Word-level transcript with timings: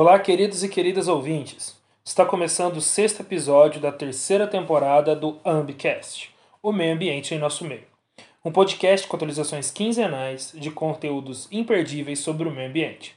Olá, 0.00 0.16
queridos 0.20 0.62
e 0.62 0.68
queridas 0.68 1.08
ouvintes. 1.08 1.74
Está 2.04 2.24
começando 2.24 2.76
o 2.76 2.80
sexto 2.80 3.22
episódio 3.22 3.80
da 3.80 3.90
terceira 3.90 4.46
temporada 4.46 5.16
do 5.16 5.38
Ambicast, 5.44 6.30
o 6.62 6.70
meio 6.70 6.94
ambiente 6.94 7.34
em 7.34 7.38
nosso 7.40 7.64
meio. 7.64 7.82
Um 8.44 8.52
podcast 8.52 9.08
com 9.08 9.16
atualizações 9.16 9.72
quinzenais 9.72 10.52
de 10.54 10.70
conteúdos 10.70 11.48
imperdíveis 11.50 12.20
sobre 12.20 12.46
o 12.46 12.52
meio 12.52 12.68
ambiente. 12.68 13.16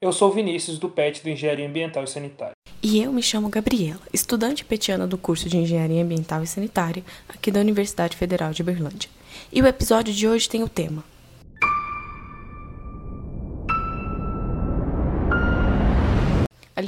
Eu 0.00 0.12
sou 0.12 0.30
Vinícius, 0.30 0.78
do 0.78 0.88
PET 0.88 1.20
de 1.20 1.32
Engenharia 1.32 1.66
Ambiental 1.66 2.04
e 2.04 2.06
Sanitária. 2.06 2.54
E 2.80 3.02
eu 3.02 3.12
me 3.12 3.24
chamo 3.24 3.48
Gabriela, 3.48 4.00
estudante 4.12 4.64
petiana 4.64 5.08
do 5.08 5.18
curso 5.18 5.48
de 5.48 5.58
Engenharia 5.58 6.00
Ambiental 6.00 6.44
e 6.44 6.46
Sanitária 6.46 7.02
aqui 7.28 7.50
da 7.50 7.58
Universidade 7.58 8.16
Federal 8.16 8.52
de 8.52 8.62
Berlândia. 8.62 9.10
E 9.52 9.60
o 9.60 9.66
episódio 9.66 10.14
de 10.14 10.28
hoje 10.28 10.48
tem 10.48 10.62
o 10.62 10.68
tema 10.68 11.02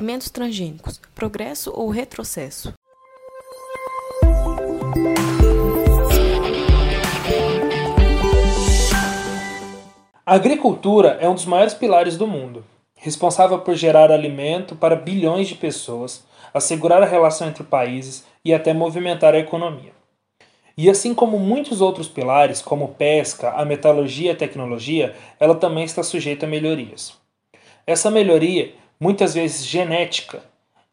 Alimentos 0.03 0.31
transgênicos: 0.31 1.01
progresso 1.15 1.73
ou 1.73 1.89
retrocesso? 1.89 2.75
A 10.27 10.35
agricultura 10.35 11.19
é 11.21 11.29
um 11.29 11.35
dos 11.35 11.45
maiores 11.45 11.73
pilares 11.73 12.17
do 12.17 12.27
mundo, 12.27 12.65
responsável 12.97 13.61
por 13.61 13.77
gerar 13.77 14.11
alimento 14.11 14.75
para 14.75 14.97
bilhões 14.97 15.47
de 15.47 15.55
pessoas, 15.55 16.25
assegurar 16.53 17.01
a 17.01 17.07
relação 17.07 17.47
entre 17.47 17.63
países 17.63 18.25
e 18.45 18.53
até 18.53 18.75
movimentar 18.75 19.37
a 19.37 19.39
economia. 19.39 19.93
E 20.77 20.91
assim 20.91 21.15
como 21.15 21.39
muitos 21.39 21.81
outros 21.81 22.09
pilares, 22.09 22.61
como 22.61 22.89
pesca, 22.89 23.53
a 23.53 23.65
metalurgia 23.65 24.33
e 24.33 24.35
a 24.35 24.37
tecnologia, 24.37 25.15
ela 25.39 25.55
também 25.55 25.85
está 25.85 26.03
sujeita 26.03 26.45
a 26.45 26.49
melhorias. 26.49 27.17
Essa 27.87 28.11
melhoria 28.11 28.82
muitas 29.03 29.35
vezes 29.35 29.67
genética, 29.67 30.45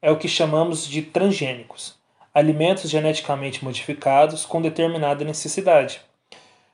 é 0.01 0.09
o 0.09 0.17
que 0.17 0.27
chamamos 0.27 0.87
de 0.87 1.03
transgênicos, 1.03 1.93
alimentos 2.33 2.89
geneticamente 2.89 3.63
modificados 3.63 4.47
com 4.47 4.59
determinada 4.59 5.23
necessidade, 5.23 6.01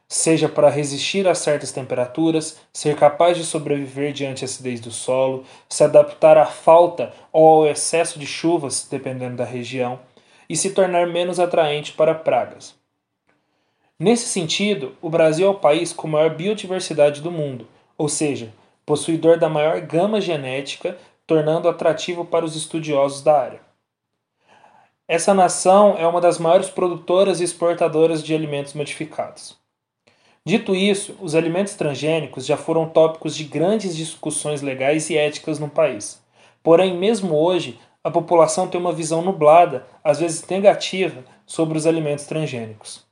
seja 0.08 0.48
para 0.48 0.70
resistir 0.70 1.28
a 1.28 1.36
certas 1.36 1.74
temperaturas, 1.74 2.58
ser 2.72 2.96
capaz 2.96 3.36
de 3.36 3.44
sobreviver 3.44 4.14
diante 4.14 4.46
a 4.46 4.48
acidez 4.48 4.80
do 4.80 4.92
solo, 4.92 5.44
se 5.68 5.84
adaptar 5.84 6.38
à 6.38 6.46
falta 6.46 7.12
ou 7.34 7.46
ao 7.46 7.68
excesso 7.68 8.18
de 8.18 8.26
chuvas, 8.26 8.88
dependendo 8.90 9.36
da 9.36 9.44
região, 9.44 10.00
e 10.48 10.56
se 10.56 10.70
tornar 10.70 11.06
menos 11.06 11.38
atraente 11.38 11.92
para 11.92 12.16
pragas. 12.16 12.76
Nesse 14.00 14.30
sentido, 14.30 14.96
o 15.02 15.10
Brasil 15.10 15.48
é 15.48 15.50
o 15.50 15.60
país 15.60 15.92
com 15.92 16.08
maior 16.08 16.34
biodiversidade 16.34 17.20
do 17.20 17.30
mundo, 17.30 17.68
ou 17.98 18.08
seja, 18.08 18.54
possuidor 18.86 19.38
da 19.38 19.50
maior 19.50 19.82
gama 19.82 20.22
genética 20.22 20.98
tornando 21.28 21.68
atrativo 21.68 22.26
para 22.26 22.46
os 22.46 22.56
estudiosos 22.56 23.22
da 23.22 23.40
área. 23.40 23.62
Essa 25.08 25.34
nação 25.34 25.96
é 25.98 26.08
uma 26.08 26.20
das 26.20 26.40
maiores 26.40 26.70
produtoras 26.70 27.40
e 27.40 27.44
exportadoras 27.44 28.24
de 28.24 28.34
alimentos 28.34 28.74
modificados. 28.74 29.56
Dito 30.44 30.76
isso, 30.76 31.16
os 31.20 31.36
alimentos 31.36 31.76
transgênicos 31.76 32.46
já 32.46 32.58
foram 32.58 32.88
tópicos 32.90 33.36
de 33.36 33.44
grandes 33.44 33.96
discussões 33.96 34.62
legais 34.62 35.10
e 35.10 35.18
éticas 35.18 35.60
no 35.60 35.70
país. 35.70 36.22
Porém, 36.62 36.98
mesmo 36.98 37.36
hoje, 37.36 37.80
a 38.04 38.12
população 38.12 38.68
tem 38.68 38.80
uma 38.80 38.94
visão 38.94 39.22
nublada, 39.24 39.86
às 40.04 40.20
vezes 40.20 40.48
negativa, 40.48 41.24
sobre 41.46 41.78
os 41.78 41.88
alimentos 41.88 42.26
transgênicos. 42.26 43.04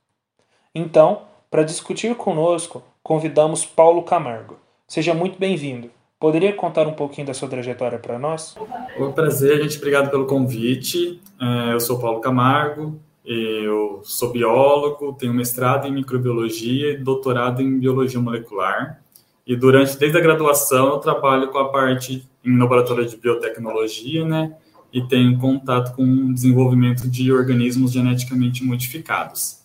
Então, 0.72 1.22
para 1.50 1.64
discutir 1.64 2.14
conosco, 2.16 2.82
convidamos 3.02 3.64
Paulo 3.64 4.02
Camargo. 4.02 4.58
Seja 4.86 5.14
muito 5.14 5.38
bem-vindo. 5.38 5.90
Poderia 6.24 6.54
contar 6.54 6.88
um 6.88 6.94
pouquinho 6.94 7.26
da 7.26 7.34
sua 7.34 7.50
trajetória 7.50 7.98
para 7.98 8.18
nós? 8.18 8.56
Um 8.98 9.12
prazer, 9.12 9.62
gente. 9.62 9.76
Obrigado 9.76 10.10
pelo 10.10 10.24
convite. 10.24 11.20
É, 11.38 11.74
eu 11.74 11.80
sou 11.80 11.98
Paulo 11.98 12.18
Camargo, 12.18 12.98
eu 13.22 14.00
sou 14.04 14.32
biólogo, 14.32 15.12
tenho 15.12 15.34
mestrado 15.34 15.86
em 15.86 15.92
microbiologia 15.92 16.92
e 16.92 16.96
doutorado 16.96 17.60
em 17.60 17.78
biologia 17.78 18.18
molecular. 18.18 19.02
E 19.46 19.54
durante, 19.54 19.98
desde 19.98 20.16
a 20.16 20.20
graduação, 20.22 20.94
eu 20.94 20.98
trabalho 20.98 21.48
com 21.48 21.58
a 21.58 21.68
parte 21.68 22.26
em 22.42 22.58
laboratório 22.58 23.04
de 23.06 23.18
biotecnologia, 23.18 24.24
né? 24.24 24.56
E 24.90 25.06
tenho 25.06 25.38
contato 25.38 25.94
com 25.94 26.04
o 26.04 26.32
desenvolvimento 26.32 27.06
de 27.06 27.30
organismos 27.30 27.92
geneticamente 27.92 28.64
modificados, 28.64 29.60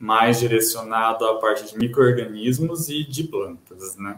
mais 0.00 0.40
direcionado 0.40 1.24
à 1.26 1.36
parte 1.36 1.72
de 1.72 1.78
microorganismos 1.78 2.88
e 2.88 3.04
de 3.04 3.22
plantas, 3.22 3.96
né? 3.96 4.16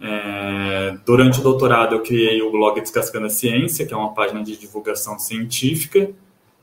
É, 0.00 0.96
durante 1.04 1.40
o 1.40 1.42
doutorado, 1.42 1.94
eu 1.94 2.02
criei 2.02 2.40
o 2.40 2.50
blog 2.50 2.80
Descascando 2.80 3.26
a 3.26 3.30
Ciência, 3.30 3.84
que 3.84 3.92
é 3.92 3.96
uma 3.96 4.14
página 4.14 4.42
de 4.42 4.56
divulgação 4.56 5.18
científica. 5.18 6.10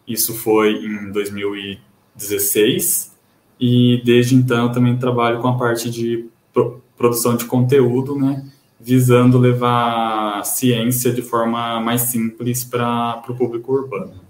Isso 0.08 0.34
foi 0.34 0.84
em 0.84 1.12
2016. 1.12 3.16
E 3.60 4.02
desde 4.04 4.36
então, 4.36 4.68
eu 4.68 4.72
também 4.72 4.98
trabalho 4.98 5.40
com 5.40 5.48
a 5.48 5.58
parte 5.58 5.90
de 5.90 6.28
produção 6.96 7.36
de 7.36 7.46
conteúdo, 7.46 8.16
né, 8.16 8.44
visando 8.80 9.38
levar 9.38 10.44
ciência 10.44 11.12
de 11.12 11.22
forma 11.22 11.80
mais 11.80 12.02
simples 12.02 12.64
para 12.64 13.24
o 13.30 13.36
público 13.36 13.72
urbano. 13.72 14.27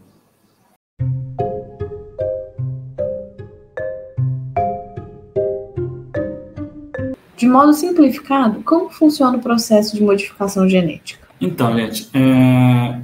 De 7.48 7.54
modo 7.54 7.74
simplificado, 7.74 8.62
como 8.62 8.90
funciona 8.90 9.38
o 9.38 9.42
processo 9.42 9.96
de 9.96 10.04
modificação 10.04 10.68
genética? 10.68 11.26
Então, 11.40 11.74
gente, 11.78 12.10
é... 12.14 13.02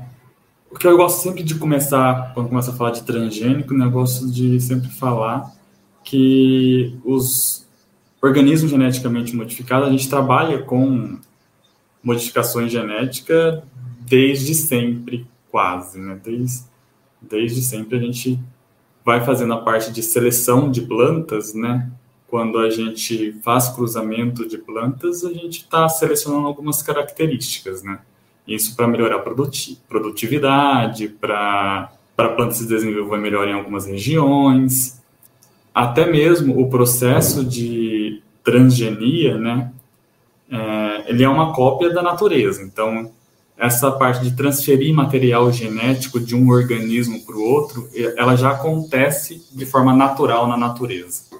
o 0.69 0.77
que 0.77 0.85
eu 0.85 0.97
gosto 0.97 1.23
sempre 1.23 1.43
de 1.43 1.55
começar, 1.55 2.33
quando 2.33 2.49
começa 2.49 2.71
a 2.71 2.73
falar 2.73 2.91
de 2.91 3.03
transgênico, 3.03 3.73
né, 3.73 3.85
eu 3.85 3.91
gosto 3.91 4.29
de 4.29 4.59
sempre 4.59 4.89
falar 4.89 5.49
que 6.03 6.93
os 7.05 7.65
organismos 8.21 8.69
geneticamente 8.69 9.33
modificados, 9.33 9.87
a 9.87 9.91
gente 9.91 10.09
trabalha 10.09 10.61
com 10.61 11.17
modificações 12.03 12.69
genéticas 12.69 13.63
desde 14.01 14.53
sempre, 14.55 15.25
quase, 15.49 16.01
né? 16.01 16.19
Desde, 16.21 16.65
desde 17.21 17.61
sempre 17.61 17.97
a 17.97 18.01
gente 18.01 18.37
vai 19.05 19.23
fazendo 19.23 19.53
a 19.53 19.61
parte 19.61 19.89
de 19.89 20.03
seleção 20.03 20.69
de 20.69 20.81
plantas, 20.81 21.53
né? 21.53 21.89
Quando 22.33 22.57
a 22.57 22.67
gente 22.67 23.31
faz 23.43 23.69
cruzamento 23.69 24.47
de 24.47 24.57
plantas, 24.57 25.23
a 25.23 25.31
gente 25.31 25.59
está 25.59 25.87
selecionando 25.87 26.47
algumas 26.47 26.81
características, 26.81 27.83
né? 27.83 27.99
Isso 28.47 28.75
para 28.75 28.87
melhorar 28.87 29.17
a 29.17 29.69
produtividade, 29.87 31.09
para 31.09 31.91
a 32.17 32.29
planta 32.29 32.55
se 32.55 32.67
desenvolver 32.67 33.19
melhor 33.19 33.47
em 33.47 33.53
algumas 33.53 33.85
regiões. 33.85 34.99
Até 35.75 36.09
mesmo 36.09 36.59
o 36.59 36.67
processo 36.71 37.45
de 37.45 38.23
transgenia, 38.43 39.37
né? 39.37 39.71
É, 40.49 41.11
ele 41.11 41.23
é 41.23 41.29
uma 41.29 41.53
cópia 41.53 41.93
da 41.93 42.01
natureza. 42.01 42.63
Então, 42.63 43.11
essa 43.55 43.91
parte 43.91 44.23
de 44.23 44.35
transferir 44.35 44.91
material 44.91 45.51
genético 45.51 46.19
de 46.19 46.35
um 46.35 46.49
organismo 46.49 47.23
para 47.27 47.35
o 47.35 47.43
outro, 47.43 47.87
ela 48.17 48.35
já 48.35 48.49
acontece 48.49 49.47
de 49.55 49.67
forma 49.67 49.95
natural 49.95 50.47
na 50.47 50.57
natureza. 50.57 51.32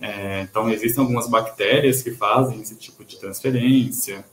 É, 0.00 0.42
então, 0.42 0.70
existem 0.70 1.02
algumas 1.02 1.28
bactérias 1.28 2.02
que 2.02 2.12
fazem 2.12 2.60
esse 2.60 2.76
tipo 2.76 3.04
de 3.04 3.18
transferência. 3.18 4.24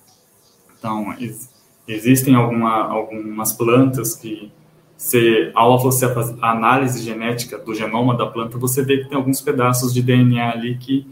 Então, 0.77 1.13
ex 1.19 1.53
existem 1.87 2.33
alguma, 2.33 2.83
algumas 2.87 3.53
plantas 3.53 4.15
que, 4.15 4.51
se, 4.97 5.51
ao 5.53 5.77
você 5.77 6.11
fazer 6.11 6.35
a 6.41 6.51
análise 6.51 7.03
genética 7.03 7.59
do 7.59 7.75
genoma 7.75 8.17
da 8.17 8.25
planta, 8.25 8.57
você 8.57 8.83
vê 8.83 9.03
que 9.03 9.09
tem 9.09 9.17
alguns 9.17 9.39
pedaços 9.39 9.93
de 9.93 10.01
DNA 10.01 10.51
ali 10.51 10.77
que 10.77 11.07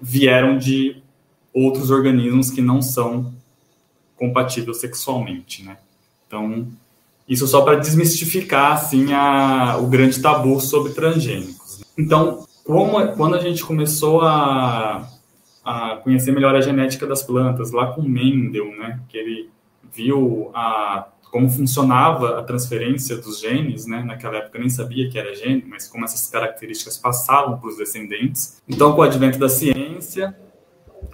vieram 0.00 0.56
de 0.56 1.02
outros 1.52 1.90
organismos 1.90 2.50
que 2.50 2.62
não 2.62 2.80
são 2.80 3.34
compatíveis 4.16 4.78
sexualmente, 4.78 5.62
né? 5.62 5.76
Então, 6.26 6.66
isso 7.28 7.46
só 7.46 7.60
para 7.60 7.76
desmistificar, 7.76 8.72
assim, 8.72 9.12
a, 9.12 9.76
o 9.78 9.86
grande 9.86 10.20
tabu 10.20 10.58
sobre 10.60 10.92
transgênicos. 10.92 11.82
Então, 11.96 12.47
como, 12.68 13.16
quando 13.16 13.34
a 13.34 13.40
gente 13.40 13.64
começou 13.64 14.20
a, 14.20 15.08
a 15.64 15.96
conhecer 16.04 16.32
melhor 16.32 16.54
a 16.54 16.60
genética 16.60 17.06
das 17.06 17.22
plantas, 17.22 17.72
lá 17.72 17.94
com 17.94 18.02
Mendel, 18.02 18.70
né, 18.76 19.00
que 19.08 19.16
ele 19.16 19.48
viu 19.90 20.50
a, 20.54 21.08
como 21.30 21.48
funcionava 21.48 22.38
a 22.38 22.42
transferência 22.42 23.16
dos 23.16 23.40
genes, 23.40 23.86
né, 23.86 24.02
naquela 24.02 24.36
época 24.36 24.58
eu 24.58 24.60
nem 24.60 24.68
sabia 24.68 25.08
que 25.08 25.18
era 25.18 25.34
gene, 25.34 25.64
mas 25.66 25.88
como 25.88 26.04
essas 26.04 26.28
características 26.28 26.98
passavam 26.98 27.58
para 27.58 27.70
os 27.70 27.78
descendentes. 27.78 28.60
Então, 28.68 28.92
com 28.92 29.00
o 29.00 29.04
advento 29.04 29.38
da 29.38 29.48
ciência, 29.48 30.36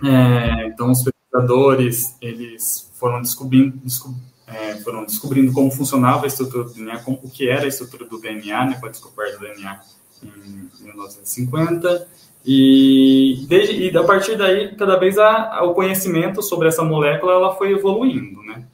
é, 0.02 0.66
então 0.66 0.90
os 0.90 1.04
pesquisadores 1.04 2.16
eles 2.20 2.90
foram 2.94 3.22
descobrindo, 3.22 3.76
descob, 3.76 4.16
é, 4.48 4.74
foram 4.78 5.04
descobrindo 5.04 5.52
como 5.52 5.70
funcionava 5.70 6.24
a 6.24 6.26
estrutura 6.26 6.64
do 6.64 6.74
DNA, 6.74 6.98
como, 6.98 7.20
o 7.22 7.30
que 7.30 7.48
era 7.48 7.62
a 7.62 7.68
estrutura 7.68 8.06
do 8.06 8.20
DNA, 8.20 8.66
né, 8.66 8.76
com 8.80 8.86
a 8.86 8.88
descoberta 8.88 9.38
do 9.38 9.44
DNA 9.44 9.80
em 10.24 10.84
1950. 10.84 12.08
E, 12.46 13.46
desde, 13.48 13.74
e 13.74 13.96
a 13.96 14.04
partir 14.04 14.36
daí, 14.36 14.74
cada 14.76 14.98
vez 14.98 15.18
a, 15.18 15.58
a, 15.58 15.64
o 15.64 15.74
conhecimento 15.74 16.42
sobre 16.42 16.68
essa 16.68 16.84
molécula 16.84 17.32
ela 17.32 17.54
foi 17.54 17.72
evoluindo, 17.72 18.42
né? 18.42 18.64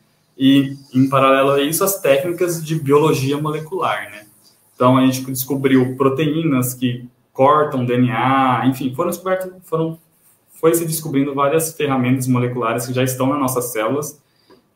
e, 0.40 0.74
em 0.94 1.06
paralelo 1.06 1.50
a 1.50 1.60
isso, 1.60 1.84
as 1.84 2.00
técnicas 2.00 2.64
de 2.64 2.74
biologia 2.74 3.36
molecular, 3.36 4.10
né? 4.10 4.24
Então, 4.74 4.96
a 4.96 5.04
gente 5.04 5.22
descobriu 5.26 5.94
proteínas 5.98 6.72
que 6.72 7.06
cortam 7.30 7.84
DNA, 7.84 8.62
enfim, 8.64 8.94
foram 8.94 9.10
descobertas, 9.10 9.52
foram, 9.64 9.98
foi 10.54 10.74
se 10.74 10.86
descobrindo 10.86 11.34
várias 11.34 11.74
ferramentas 11.74 12.26
moleculares 12.26 12.86
que 12.86 12.94
já 12.94 13.04
estão 13.04 13.26
nas 13.26 13.38
nossas 13.38 13.66
células, 13.66 14.18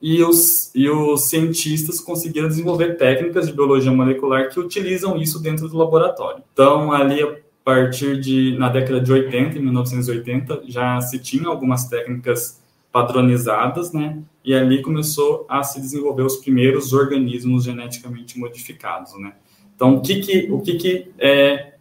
e 0.06 0.22
os, 0.22 0.70
e 0.74 0.86
os 0.86 1.30
cientistas 1.30 1.98
conseguiram 1.98 2.46
desenvolver 2.46 2.98
técnicas 2.98 3.46
de 3.46 3.54
biologia 3.54 3.90
molecular 3.90 4.50
que 4.50 4.60
utilizam 4.60 5.16
isso 5.16 5.40
dentro 5.40 5.66
do 5.66 5.78
laboratório. 5.78 6.44
Então, 6.52 6.92
ali, 6.92 7.22
a 7.22 7.34
partir 7.64 8.20
de, 8.20 8.54
na 8.58 8.68
década 8.68 9.00
de 9.00 9.10
80, 9.10 9.56
em 9.56 9.62
1980, 9.62 10.64
já 10.68 11.00
se 11.00 11.18
tinha 11.18 11.48
algumas 11.48 11.88
técnicas 11.88 12.62
padronizadas, 12.92 13.94
né? 13.94 14.18
E 14.44 14.54
ali 14.54 14.82
começou 14.82 15.46
a 15.48 15.62
se 15.62 15.80
desenvolver 15.80 16.24
os 16.24 16.36
primeiros 16.36 16.92
organismos 16.92 17.64
geneticamente 17.64 18.38
modificados, 18.38 19.18
né? 19.18 19.32
Então, 19.74 19.94
o 19.94 20.02
que 20.02 20.20
que, 20.20 20.52
o 20.52 20.60
que, 20.60 20.74
que 20.74 21.12
é, 21.18 21.72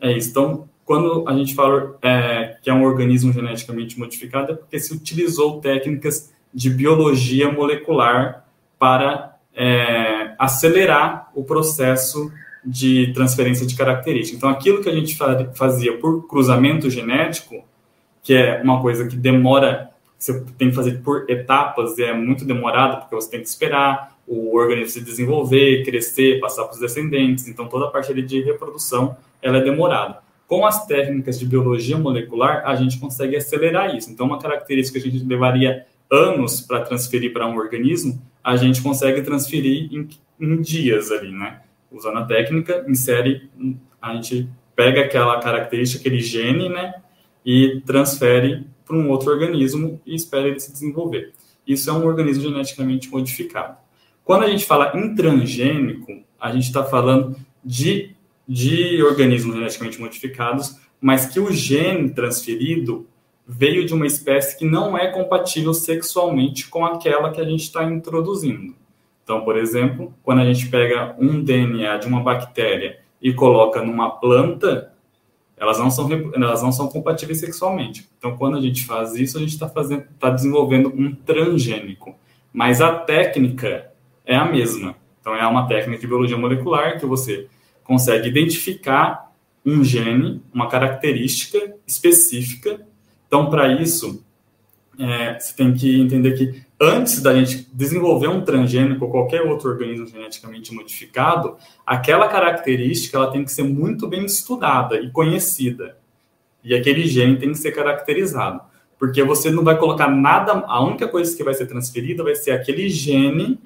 é 0.00 0.12
isso? 0.18 0.30
Então, 0.30 0.68
quando 0.84 1.22
a 1.28 1.32
gente 1.32 1.54
fala 1.54 1.96
é, 2.02 2.56
que 2.60 2.68
é 2.68 2.74
um 2.74 2.82
organismo 2.82 3.32
geneticamente 3.32 3.96
modificado, 3.96 4.50
é 4.50 4.56
porque 4.56 4.80
se 4.80 4.92
utilizou 4.92 5.60
técnicas 5.60 6.36
de 6.52 6.70
biologia 6.70 7.50
molecular 7.52 8.44
para 8.78 9.36
é, 9.54 10.34
acelerar 10.38 11.30
o 11.34 11.44
processo 11.44 12.30
de 12.64 13.12
transferência 13.12 13.66
de 13.66 13.74
características. 13.74 14.38
Então, 14.38 14.50
aquilo 14.50 14.82
que 14.82 14.88
a 14.88 14.94
gente 14.94 15.16
fazia 15.54 15.96
por 15.98 16.26
cruzamento 16.26 16.90
genético, 16.90 17.64
que 18.22 18.34
é 18.34 18.60
uma 18.62 18.80
coisa 18.80 19.06
que 19.06 19.16
demora 19.16 19.90
você 20.18 20.44
tem 20.58 20.70
que 20.70 20.74
fazer 20.74 21.00
por 21.00 21.30
etapas 21.30 21.96
é 21.98 22.12
muito 22.12 22.44
demorado, 22.44 23.00
porque 23.00 23.14
você 23.14 23.30
tem 23.30 23.40
que 23.40 23.46
esperar 23.46 24.16
o 24.26 24.56
organismo 24.56 24.94
se 24.94 25.00
desenvolver, 25.00 25.84
crescer, 25.84 26.40
passar 26.40 26.64
para 26.64 26.74
os 26.74 26.80
descendentes. 26.80 27.46
Então, 27.46 27.68
toda 27.68 27.86
a 27.86 27.88
parte 27.88 28.12
de 28.20 28.42
reprodução 28.42 29.16
ela 29.40 29.58
é 29.58 29.62
demorada. 29.62 30.18
Com 30.48 30.66
as 30.66 30.86
técnicas 30.86 31.38
de 31.38 31.46
biologia 31.46 31.96
molecular, 31.96 32.62
a 32.66 32.74
gente 32.74 32.98
consegue 32.98 33.36
acelerar 33.36 33.94
isso. 33.94 34.10
Então, 34.10 34.26
uma 34.26 34.40
característica 34.40 34.98
que 34.98 35.08
a 35.08 35.10
gente 35.12 35.24
levaria 35.24 35.86
anos 36.10 36.60
para 36.60 36.80
transferir 36.80 37.32
para 37.32 37.46
um 37.46 37.56
organismo, 37.56 38.20
a 38.42 38.56
gente 38.56 38.82
consegue 38.82 39.22
transferir 39.22 39.92
em, 39.92 40.08
em 40.40 40.60
dias 40.60 41.10
ali, 41.10 41.32
né? 41.32 41.60
Usando 41.90 42.18
a 42.18 42.24
técnica, 42.24 42.84
insere, 42.88 43.50
a 44.00 44.14
gente 44.14 44.48
pega 44.74 45.02
aquela 45.02 45.40
característica, 45.40 46.00
aquele 46.00 46.20
gene, 46.20 46.68
né? 46.68 46.94
E 47.44 47.82
transfere 47.84 48.66
para 48.84 48.96
um 48.96 49.10
outro 49.10 49.30
organismo 49.30 50.00
e 50.06 50.14
espera 50.14 50.48
ele 50.48 50.60
se 50.60 50.72
desenvolver. 50.72 51.32
Isso 51.66 51.90
é 51.90 51.92
um 51.92 52.06
organismo 52.06 52.44
geneticamente 52.44 53.10
modificado. 53.10 53.76
Quando 54.24 54.44
a 54.44 54.48
gente 54.48 54.64
fala 54.64 54.92
em 54.94 55.14
transgênico, 55.14 56.22
a 56.40 56.52
gente 56.52 56.64
está 56.64 56.84
falando 56.84 57.36
de, 57.64 58.14
de 58.46 59.02
organismos 59.02 59.54
geneticamente 59.54 60.00
modificados, 60.00 60.76
mas 61.00 61.26
que 61.26 61.38
o 61.38 61.52
gene 61.52 62.10
transferido 62.10 63.06
veio 63.48 63.86
de 63.86 63.94
uma 63.94 64.06
espécie 64.06 64.58
que 64.58 64.66
não 64.66 64.96
é 64.96 65.10
compatível 65.10 65.72
sexualmente 65.72 66.68
com 66.68 66.84
aquela 66.84 67.30
que 67.30 67.40
a 67.40 67.44
gente 67.44 67.62
está 67.62 67.82
introduzindo. 67.84 68.74
Então, 69.24 69.40
por 69.40 69.56
exemplo, 69.56 70.12
quando 70.22 70.42
a 70.42 70.44
gente 70.44 70.68
pega 70.68 71.16
um 71.18 71.42
DNA 71.42 71.96
de 71.96 72.06
uma 72.06 72.22
bactéria 72.22 73.00
e 73.22 73.32
coloca 73.32 73.82
numa 73.82 74.10
planta, 74.10 74.92
elas 75.56 75.78
não 75.78 75.90
são 75.90 76.08
elas 76.34 76.62
não 76.62 76.70
são 76.70 76.88
compatíveis 76.88 77.40
sexualmente. 77.40 78.08
Então, 78.18 78.36
quando 78.36 78.58
a 78.58 78.60
gente 78.60 78.84
faz 78.84 79.14
isso, 79.14 79.38
a 79.38 79.40
gente 79.40 79.54
está 79.54 79.66
está 79.66 80.30
desenvolvendo 80.30 80.88
um 80.94 81.14
transgênico, 81.14 82.14
mas 82.52 82.80
a 82.80 82.94
técnica 82.94 83.90
é 84.24 84.36
a 84.36 84.44
mesma. 84.44 84.94
Então, 85.20 85.34
é 85.34 85.46
uma 85.46 85.66
técnica 85.66 86.00
de 86.00 86.06
biologia 86.06 86.36
molecular 86.36 86.98
que 87.00 87.06
você 87.06 87.48
consegue 87.82 88.28
identificar 88.28 89.32
um 89.64 89.82
gene, 89.82 90.42
uma 90.52 90.68
característica 90.68 91.74
específica. 91.86 92.86
Então, 93.28 93.48
para 93.48 93.80
isso, 93.80 94.24
é, 94.98 95.38
você 95.38 95.54
tem 95.54 95.72
que 95.72 96.00
entender 96.00 96.32
que 96.32 96.62
antes 96.80 97.22
da 97.22 97.32
gente 97.34 97.68
desenvolver 97.72 98.28
um 98.28 98.40
transgênico 98.40 99.04
ou 99.04 99.10
qualquer 99.10 99.42
outro 99.42 99.70
organismo 99.70 100.06
geneticamente 100.06 100.74
modificado, 100.74 101.56
aquela 101.86 102.26
característica 102.26 103.16
ela 103.16 103.30
tem 103.30 103.44
que 103.44 103.52
ser 103.52 103.62
muito 103.62 104.08
bem 104.08 104.24
estudada 104.24 104.98
e 105.00 105.10
conhecida. 105.10 105.96
E 106.64 106.74
aquele 106.74 107.06
gene 107.06 107.38
tem 107.38 107.52
que 107.52 107.58
ser 107.58 107.72
caracterizado. 107.72 108.60
Porque 108.98 109.22
você 109.22 109.50
não 109.50 109.62
vai 109.62 109.78
colocar 109.78 110.08
nada, 110.08 110.64
a 110.66 110.82
única 110.82 111.06
coisa 111.06 111.36
que 111.36 111.44
vai 111.44 111.54
ser 111.54 111.66
transferida 111.66 112.24
vai 112.24 112.34
ser 112.34 112.50
aquele 112.50 112.88
gene 112.88 113.60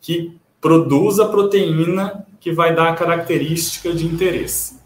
que 0.00 0.38
produz 0.60 1.18
a 1.18 1.28
proteína 1.28 2.26
que 2.40 2.50
vai 2.50 2.74
dar 2.74 2.88
a 2.88 2.94
característica 2.94 3.92
de 3.92 4.06
interesse. 4.06 4.78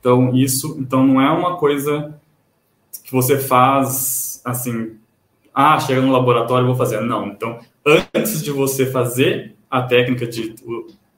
Então, 0.00 0.34
isso 0.34 0.76
então 0.80 1.06
não 1.06 1.20
é 1.20 1.30
uma 1.30 1.56
coisa 1.56 2.18
que 3.04 3.12
você 3.12 3.38
faz 3.38 4.40
assim 4.44 4.96
ah, 5.54 5.78
chega 5.78 6.00
no 6.00 6.12
laboratório, 6.12 6.66
vou 6.66 6.76
fazer. 6.76 7.00
Não. 7.00 7.28
Então, 7.28 7.60
antes 7.84 8.42
de 8.42 8.50
você 8.50 8.86
fazer 8.86 9.54
a 9.70 9.82
técnica 9.82 10.26
de 10.26 10.54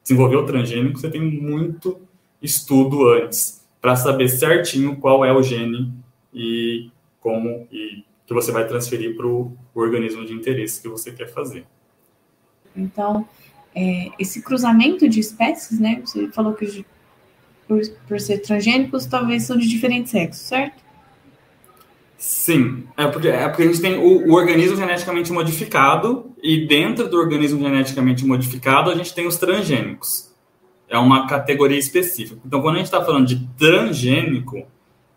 desenvolver 0.02 0.36
o 0.36 0.46
transgênico, 0.46 0.98
você 0.98 1.10
tem 1.10 1.20
muito 1.20 2.00
estudo 2.42 3.08
antes 3.10 3.64
para 3.80 3.96
saber 3.96 4.28
certinho 4.28 4.96
qual 4.96 5.24
é 5.24 5.32
o 5.32 5.42
gene 5.42 5.92
e 6.32 6.90
como 7.20 7.66
e 7.70 8.04
que 8.26 8.34
você 8.34 8.50
vai 8.50 8.66
transferir 8.66 9.16
para 9.16 9.26
o 9.26 9.52
organismo 9.74 10.24
de 10.24 10.32
interesse 10.32 10.80
que 10.80 10.88
você 10.88 11.12
quer 11.12 11.32
fazer. 11.32 11.64
Então, 12.74 13.28
é, 13.74 14.10
esse 14.18 14.42
cruzamento 14.42 15.08
de 15.08 15.20
espécies, 15.20 15.78
né? 15.78 16.02
Você 16.04 16.28
falou 16.28 16.54
que 16.54 16.84
por, 17.68 17.80
por 18.08 18.20
ser 18.20 18.38
transgênicos, 18.38 19.06
talvez 19.06 19.44
são 19.44 19.56
de 19.56 19.68
diferentes 19.68 20.10
sexos, 20.10 20.42
certo? 20.42 20.83
Sim, 22.26 22.84
é 22.96 23.06
porque, 23.06 23.28
é 23.28 23.46
porque 23.46 23.64
a 23.64 23.66
gente 23.66 23.82
tem 23.82 23.98
o, 23.98 24.30
o, 24.30 24.32
organismo 24.32 24.78
geneticamente 24.78 25.30
modificado 25.30 26.32
e 26.42 26.66
dentro 26.66 27.06
do 27.06 27.18
organismo 27.18 27.60
geneticamente 27.62 28.24
modificado 28.24 28.90
a 28.90 28.94
gente 28.94 29.14
tem 29.14 29.26
os 29.26 29.36
transgênicos. 29.36 30.34
É 30.88 30.96
uma 30.96 31.26
categoria 31.26 31.78
específica. 31.78 32.40
Então, 32.42 32.62
quando 32.62 32.76
a 32.76 32.78
gente 32.78 32.86
está 32.86 33.04
falando 33.04 33.26
de 33.26 33.46
transgênico, 33.58 34.66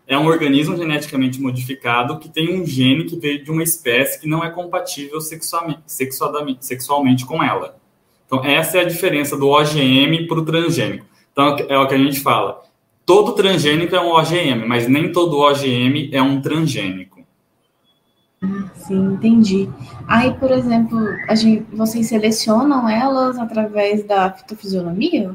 é 0.06 0.18
um 0.18 0.26
organismo 0.26 0.76
geneticamente 0.76 1.40
modificado 1.40 2.18
que 2.18 2.28
tem 2.28 2.60
um 2.60 2.66
gene 2.66 3.04
que 3.04 3.16
veio 3.16 3.42
de 3.42 3.50
uma 3.50 3.62
espécie 3.62 4.20
que 4.20 4.28
não 4.28 4.44
é 4.44 4.50
compatível 4.50 5.18
sexualmente, 5.22 5.80
sexualmente, 5.86 6.66
sexualmente 6.66 7.24
com 7.24 7.42
ela. 7.42 7.78
Então, 8.26 8.44
essa 8.44 8.76
é 8.76 8.80
a 8.82 8.84
diferença 8.84 9.34
do 9.34 9.48
OGM 9.48 10.26
para 10.26 10.38
o 10.38 10.44
transgênico. 10.44 11.06
Então, 11.32 11.56
é 11.70 11.78
o 11.78 11.88
que 11.88 11.94
a 11.94 11.98
gente 11.98 12.20
fala 12.20 12.67
todo 13.08 13.32
transgênico 13.32 13.96
é 13.96 14.00
um 14.02 14.10
OGM, 14.10 14.66
mas 14.66 14.86
nem 14.86 15.10
todo 15.10 15.38
OGM 15.38 16.10
é 16.12 16.20
um 16.20 16.42
transgênico. 16.42 17.26
Sim, 18.74 19.14
entendi. 19.14 19.66
Aí, 20.06 20.34
por 20.34 20.50
exemplo, 20.50 20.98
a 21.26 21.34
gente, 21.34 21.64
vocês 21.72 22.06
selecionam 22.06 22.86
elas 22.86 23.38
através 23.38 24.04
da 24.04 24.30
fitofisionomia? 24.30 25.34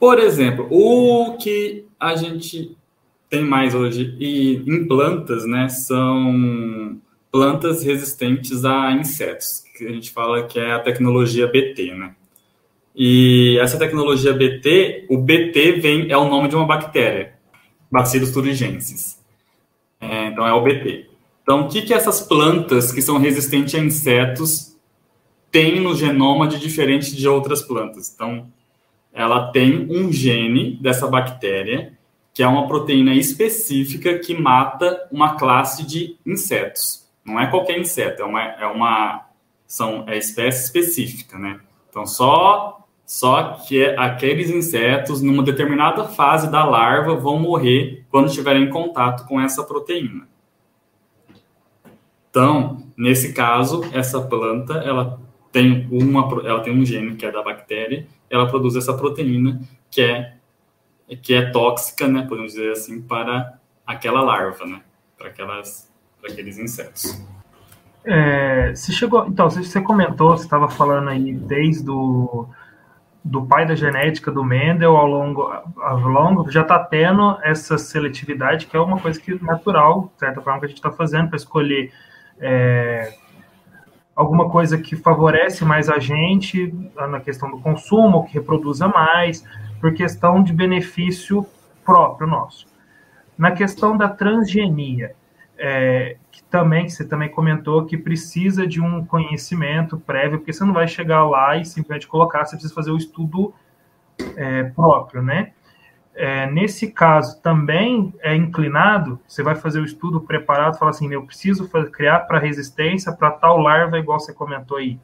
Por 0.00 0.18
exemplo, 0.18 0.66
o 0.72 1.36
que 1.36 1.84
a 2.00 2.16
gente 2.16 2.76
tem 3.30 3.44
mais 3.44 3.72
hoje 3.72 4.16
e 4.18 4.56
em 4.66 4.84
plantas, 4.88 5.46
né, 5.46 5.68
são 5.68 6.98
plantas 7.30 7.84
resistentes 7.84 8.64
a 8.64 8.90
insetos, 8.90 9.62
que 9.78 9.86
a 9.86 9.92
gente 9.92 10.10
fala 10.10 10.48
que 10.48 10.58
é 10.58 10.72
a 10.72 10.80
tecnologia 10.80 11.46
BT, 11.46 11.94
né? 11.94 12.16
E 12.94 13.58
essa 13.60 13.78
tecnologia 13.78 14.32
BT, 14.32 15.06
o 15.08 15.18
BT 15.18 15.80
vem 15.80 16.10
é 16.10 16.16
o 16.16 16.28
nome 16.28 16.48
de 16.48 16.56
uma 16.56 16.66
bactéria, 16.66 17.34
Bacillus 17.90 18.30
thuringiensis. 18.30 19.18
É, 20.00 20.26
então 20.26 20.46
é 20.46 20.52
o 20.52 20.62
BT. 20.62 21.08
Então, 21.42 21.62
o 21.62 21.68
que, 21.68 21.82
que 21.82 21.94
essas 21.94 22.20
plantas 22.20 22.92
que 22.92 23.02
são 23.02 23.18
resistentes 23.18 23.74
a 23.74 23.78
insetos 23.78 24.76
têm 25.50 25.80
no 25.80 25.94
genoma 25.94 26.46
de 26.46 26.58
diferente 26.58 27.16
de 27.16 27.28
outras 27.28 27.62
plantas? 27.62 28.12
Então, 28.14 28.46
ela 29.12 29.50
tem 29.50 29.86
um 29.90 30.12
gene 30.12 30.78
dessa 30.80 31.06
bactéria 31.06 31.98
que 32.34 32.42
é 32.42 32.48
uma 32.48 32.66
proteína 32.66 33.14
específica 33.14 34.18
que 34.18 34.34
mata 34.34 35.06
uma 35.12 35.36
classe 35.36 35.84
de 35.84 36.16
insetos. 36.24 37.06
Não 37.24 37.38
é 37.38 37.46
qualquer 37.46 37.78
inseto, 37.78 38.22
é 38.22 38.24
uma, 38.24 38.42
é 38.42 38.66
uma 38.66 39.26
são 39.66 40.04
é 40.08 40.16
espécie 40.16 40.64
específica, 40.64 41.38
né? 41.38 41.60
Então, 41.90 42.06
só 42.06 42.81
só 43.12 43.58
que 43.68 43.84
aqueles 43.84 44.48
insetos, 44.48 45.20
numa 45.20 45.42
determinada 45.42 46.04
fase 46.04 46.50
da 46.50 46.64
larva, 46.64 47.14
vão 47.14 47.38
morrer 47.38 48.06
quando 48.08 48.28
estiverem 48.28 48.62
em 48.62 48.70
contato 48.70 49.26
com 49.26 49.38
essa 49.38 49.62
proteína. 49.62 50.26
Então, 52.30 52.86
nesse 52.96 53.34
caso, 53.34 53.84
essa 53.92 54.18
planta, 54.22 54.78
ela 54.78 55.20
tem 55.52 55.86
uma, 55.92 56.22
ela 56.42 56.60
tem 56.60 56.72
um 56.74 56.86
gene 56.86 57.14
que 57.14 57.26
é 57.26 57.30
da 57.30 57.42
bactéria, 57.42 58.06
ela 58.30 58.48
produz 58.48 58.76
essa 58.76 58.94
proteína 58.94 59.60
que 59.90 60.00
é 60.00 60.36
que 61.22 61.34
é 61.34 61.50
tóxica, 61.50 62.08
né, 62.08 62.24
podemos 62.26 62.54
dizer 62.54 62.72
assim, 62.72 63.02
para 63.02 63.58
aquela 63.86 64.22
larva, 64.22 64.64
né, 64.64 64.80
para 65.18 65.28
aquelas, 65.28 65.92
para 66.18 66.32
aqueles 66.32 66.56
insetos. 66.56 67.22
É, 68.06 68.74
você 68.74 68.90
chegou, 68.90 69.26
então, 69.26 69.50
você 69.50 69.82
comentou, 69.82 70.30
você 70.30 70.44
estava 70.44 70.70
falando 70.70 71.10
aí 71.10 71.34
desde 71.34 71.82
o 71.90 72.46
do 72.46 72.61
pai 73.46 73.66
da 73.66 73.74
genética 73.74 74.30
do 74.30 74.44
Mendel 74.44 74.96
ao 74.96 75.06
longo, 75.06 75.42
ao 75.80 75.98
longo 75.98 76.50
já 76.50 76.62
está 76.62 76.78
tendo 76.78 77.38
essa 77.42 77.78
seletividade, 77.78 78.66
que 78.66 78.76
é 78.76 78.80
uma 78.80 78.98
coisa 78.98 79.20
que 79.20 79.42
natural, 79.42 80.10
de 80.14 80.20
certa 80.20 80.40
forma, 80.40 80.58
que 80.58 80.66
a 80.66 80.68
gente 80.68 80.78
está 80.78 80.90
fazendo 80.90 81.28
para 81.28 81.36
escolher 81.36 81.92
é, 82.40 83.14
alguma 84.14 84.50
coisa 84.50 84.76
que 84.76 84.96
favorece 84.96 85.64
mais 85.64 85.88
a 85.88 85.98
gente 85.98 86.74
na 86.96 87.20
questão 87.20 87.50
do 87.50 87.60
consumo, 87.60 88.24
que 88.26 88.34
reproduza 88.34 88.88
mais, 88.88 89.44
por 89.80 89.94
questão 89.94 90.42
de 90.42 90.52
benefício 90.52 91.46
próprio 91.84 92.26
nosso. 92.26 92.66
Na 93.38 93.52
questão 93.52 93.96
da 93.96 94.08
transgenia, 94.08 95.14
é, 95.58 96.16
também 96.52 96.84
que 96.84 96.92
você 96.92 97.08
também 97.08 97.30
comentou 97.30 97.86
que 97.86 97.96
precisa 97.96 98.66
de 98.66 98.78
um 98.78 99.02
conhecimento 99.04 99.98
prévio, 99.98 100.38
porque 100.38 100.52
você 100.52 100.62
não 100.62 100.74
vai 100.74 100.86
chegar 100.86 101.26
lá 101.26 101.56
e 101.56 101.64
simplesmente 101.64 102.06
colocar, 102.06 102.44
você 102.44 102.54
precisa 102.54 102.74
fazer 102.74 102.90
o 102.90 102.96
estudo 102.98 103.54
é, 104.36 104.64
próprio, 104.64 105.22
né? 105.22 105.52
É, 106.14 106.46
nesse 106.50 106.92
caso 106.92 107.40
também 107.40 108.14
é 108.20 108.36
inclinado, 108.36 109.18
você 109.26 109.42
vai 109.42 109.54
fazer 109.54 109.80
o 109.80 109.84
estudo 109.84 110.20
preparado, 110.20 110.78
fala 110.78 110.90
assim, 110.90 111.10
eu 111.10 111.24
preciso 111.24 111.66
criar 111.90 112.20
para 112.20 112.38
resistência 112.38 113.10
para 113.12 113.30
tal 113.30 113.56
larva, 113.56 113.98
igual 113.98 114.20
você 114.20 114.34
comentou 114.34 114.76
aí. 114.76 115.00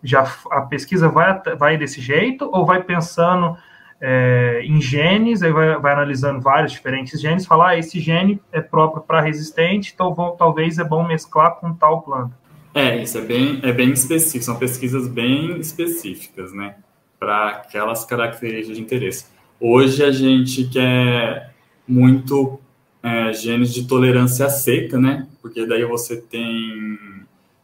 Já 0.00 0.24
a 0.52 0.60
pesquisa 0.60 1.08
vai, 1.08 1.42
vai 1.58 1.76
desse 1.76 2.00
jeito 2.00 2.48
ou 2.52 2.64
vai 2.64 2.80
pensando 2.84 3.58
é, 4.00 4.62
em 4.64 4.80
genes, 4.80 5.42
aí 5.42 5.52
vai, 5.52 5.78
vai, 5.78 5.92
analisando 5.92 6.40
vários 6.40 6.72
diferentes 6.72 7.20
genes, 7.20 7.46
falar, 7.46 7.70
ah, 7.70 7.78
esse 7.78 8.00
gene 8.00 8.40
é 8.52 8.60
próprio 8.60 9.02
para 9.02 9.20
resistente, 9.20 9.92
então 9.94 10.14
vou, 10.14 10.32
talvez 10.32 10.78
é 10.78 10.84
bom 10.84 11.06
mesclar 11.06 11.56
com 11.56 11.72
tal 11.72 12.02
planta. 12.02 12.36
É, 12.74 13.00
isso 13.00 13.16
é 13.18 13.20
bem, 13.20 13.60
é 13.62 13.72
bem 13.72 13.92
específico, 13.92 14.44
são 14.44 14.56
pesquisas 14.56 15.06
bem 15.06 15.58
específicas, 15.58 16.52
né, 16.52 16.76
para 17.18 17.48
aquelas 17.48 18.04
características 18.04 18.76
de 18.76 18.82
interesse. 18.82 19.26
Hoje 19.60 20.04
a 20.04 20.10
gente 20.10 20.64
quer 20.64 21.54
muito 21.86 22.60
é, 23.02 23.32
genes 23.32 23.72
de 23.72 23.86
tolerância 23.86 24.48
seca, 24.48 24.98
né, 24.98 25.26
porque 25.40 25.64
daí 25.66 25.84
você 25.84 26.16
tem, 26.16 26.98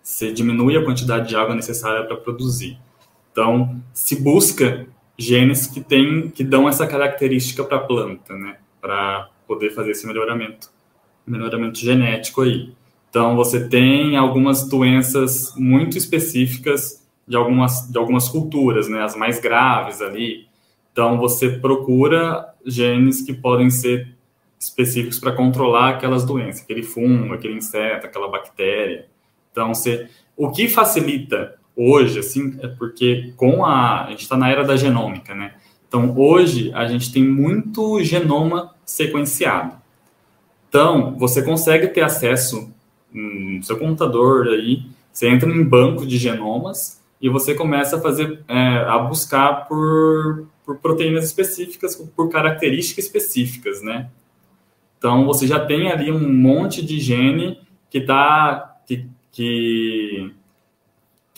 você 0.02 0.32
diminui 0.32 0.76
a 0.76 0.84
quantidade 0.84 1.28
de 1.28 1.36
água 1.36 1.54
necessária 1.54 2.04
para 2.04 2.16
produzir. 2.16 2.78
Então, 3.32 3.80
se 3.92 4.20
busca 4.20 4.86
genes 5.20 5.66
que 5.66 5.82
tem, 5.82 6.30
que 6.30 6.42
dão 6.42 6.66
essa 6.66 6.86
característica 6.86 7.62
para 7.62 7.76
a 7.76 7.80
planta, 7.80 8.34
né? 8.34 8.56
Para 8.80 9.28
poder 9.46 9.70
fazer 9.70 9.90
esse 9.90 10.06
melhoramento, 10.06 10.70
melhoramento 11.26 11.78
genético 11.78 12.40
aí. 12.40 12.72
Então 13.10 13.36
você 13.36 13.68
tem 13.68 14.16
algumas 14.16 14.66
doenças 14.66 15.54
muito 15.56 15.98
específicas 15.98 17.06
de 17.28 17.36
algumas 17.36 17.86
de 17.90 17.98
algumas 17.98 18.28
culturas, 18.30 18.88
né? 18.88 19.02
As 19.02 19.14
mais 19.14 19.38
graves 19.38 20.00
ali. 20.00 20.48
Então 20.90 21.18
você 21.18 21.50
procura 21.50 22.54
genes 22.64 23.20
que 23.20 23.34
podem 23.34 23.68
ser 23.68 24.16
específicos 24.58 25.18
para 25.18 25.32
controlar 25.32 25.90
aquelas 25.90 26.24
doenças, 26.24 26.62
aquele 26.62 26.82
fungo, 26.82 27.34
aquele 27.34 27.54
inseto, 27.54 28.06
aquela 28.06 28.28
bactéria. 28.28 29.06
Então 29.52 29.74
você, 29.74 30.08
o 30.34 30.50
que 30.50 30.66
facilita 30.66 31.59
hoje, 31.80 32.18
assim, 32.18 32.58
é 32.60 32.68
porque 32.68 33.32
com 33.36 33.64
a, 33.64 34.04
a 34.04 34.10
gente 34.10 34.22
está 34.22 34.36
na 34.36 34.50
era 34.50 34.62
da 34.62 34.76
genômica, 34.76 35.34
né? 35.34 35.54
Então, 35.88 36.14
hoje, 36.16 36.70
a 36.74 36.86
gente 36.86 37.10
tem 37.10 37.24
muito 37.26 38.02
genoma 38.04 38.74
sequenciado. 38.84 39.76
Então, 40.68 41.16
você 41.16 41.42
consegue 41.42 41.88
ter 41.88 42.02
acesso 42.02 42.70
no 43.12 43.62
seu 43.62 43.78
computador 43.78 44.46
aí, 44.48 44.82
você 45.10 45.28
entra 45.28 45.50
em 45.50 45.64
banco 45.64 46.06
de 46.06 46.16
genomas 46.16 47.02
e 47.20 47.28
você 47.28 47.54
começa 47.54 47.96
a 47.96 48.00
fazer, 48.00 48.40
é, 48.46 48.84
a 48.86 48.98
buscar 48.98 49.66
por, 49.66 50.46
por 50.64 50.76
proteínas 50.76 51.24
específicas, 51.24 51.96
por 51.96 52.28
características 52.28 53.06
específicas, 53.06 53.82
né? 53.82 54.10
Então, 54.98 55.24
você 55.24 55.46
já 55.46 55.58
tem 55.58 55.90
ali 55.90 56.12
um 56.12 56.32
monte 56.32 56.84
de 56.84 57.00
gene 57.00 57.58
que 57.88 58.02
tá, 58.02 58.76
que, 58.86 59.06
que 59.32 60.30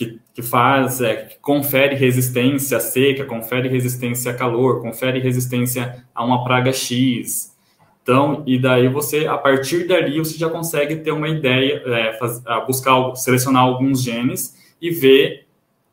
que, 0.05 0.19
que 0.33 0.41
faz, 0.41 1.01
é, 1.01 1.15
que 1.15 1.39
confere 1.39 1.95
resistência 1.95 2.77
à 2.77 2.79
seca, 2.79 3.25
confere 3.25 3.69
resistência 3.69 4.31
a 4.31 4.35
calor, 4.35 4.81
confere 4.81 5.19
resistência 5.19 6.03
a 6.13 6.23
uma 6.23 6.43
praga 6.43 6.71
X. 6.71 7.53
Então, 8.01 8.43
e 8.45 8.59
daí 8.59 8.87
você, 8.89 9.27
a 9.27 9.37
partir 9.37 9.87
dali, 9.87 10.19
você 10.19 10.37
já 10.37 10.49
consegue 10.49 10.97
ter 10.97 11.11
uma 11.11 11.29
ideia, 11.29 11.81
é, 11.85 12.13
faz, 12.13 12.41
buscar, 12.67 13.15
selecionar 13.15 13.63
alguns 13.63 14.01
genes 14.01 14.55
e 14.81 14.89
ver 14.89 15.47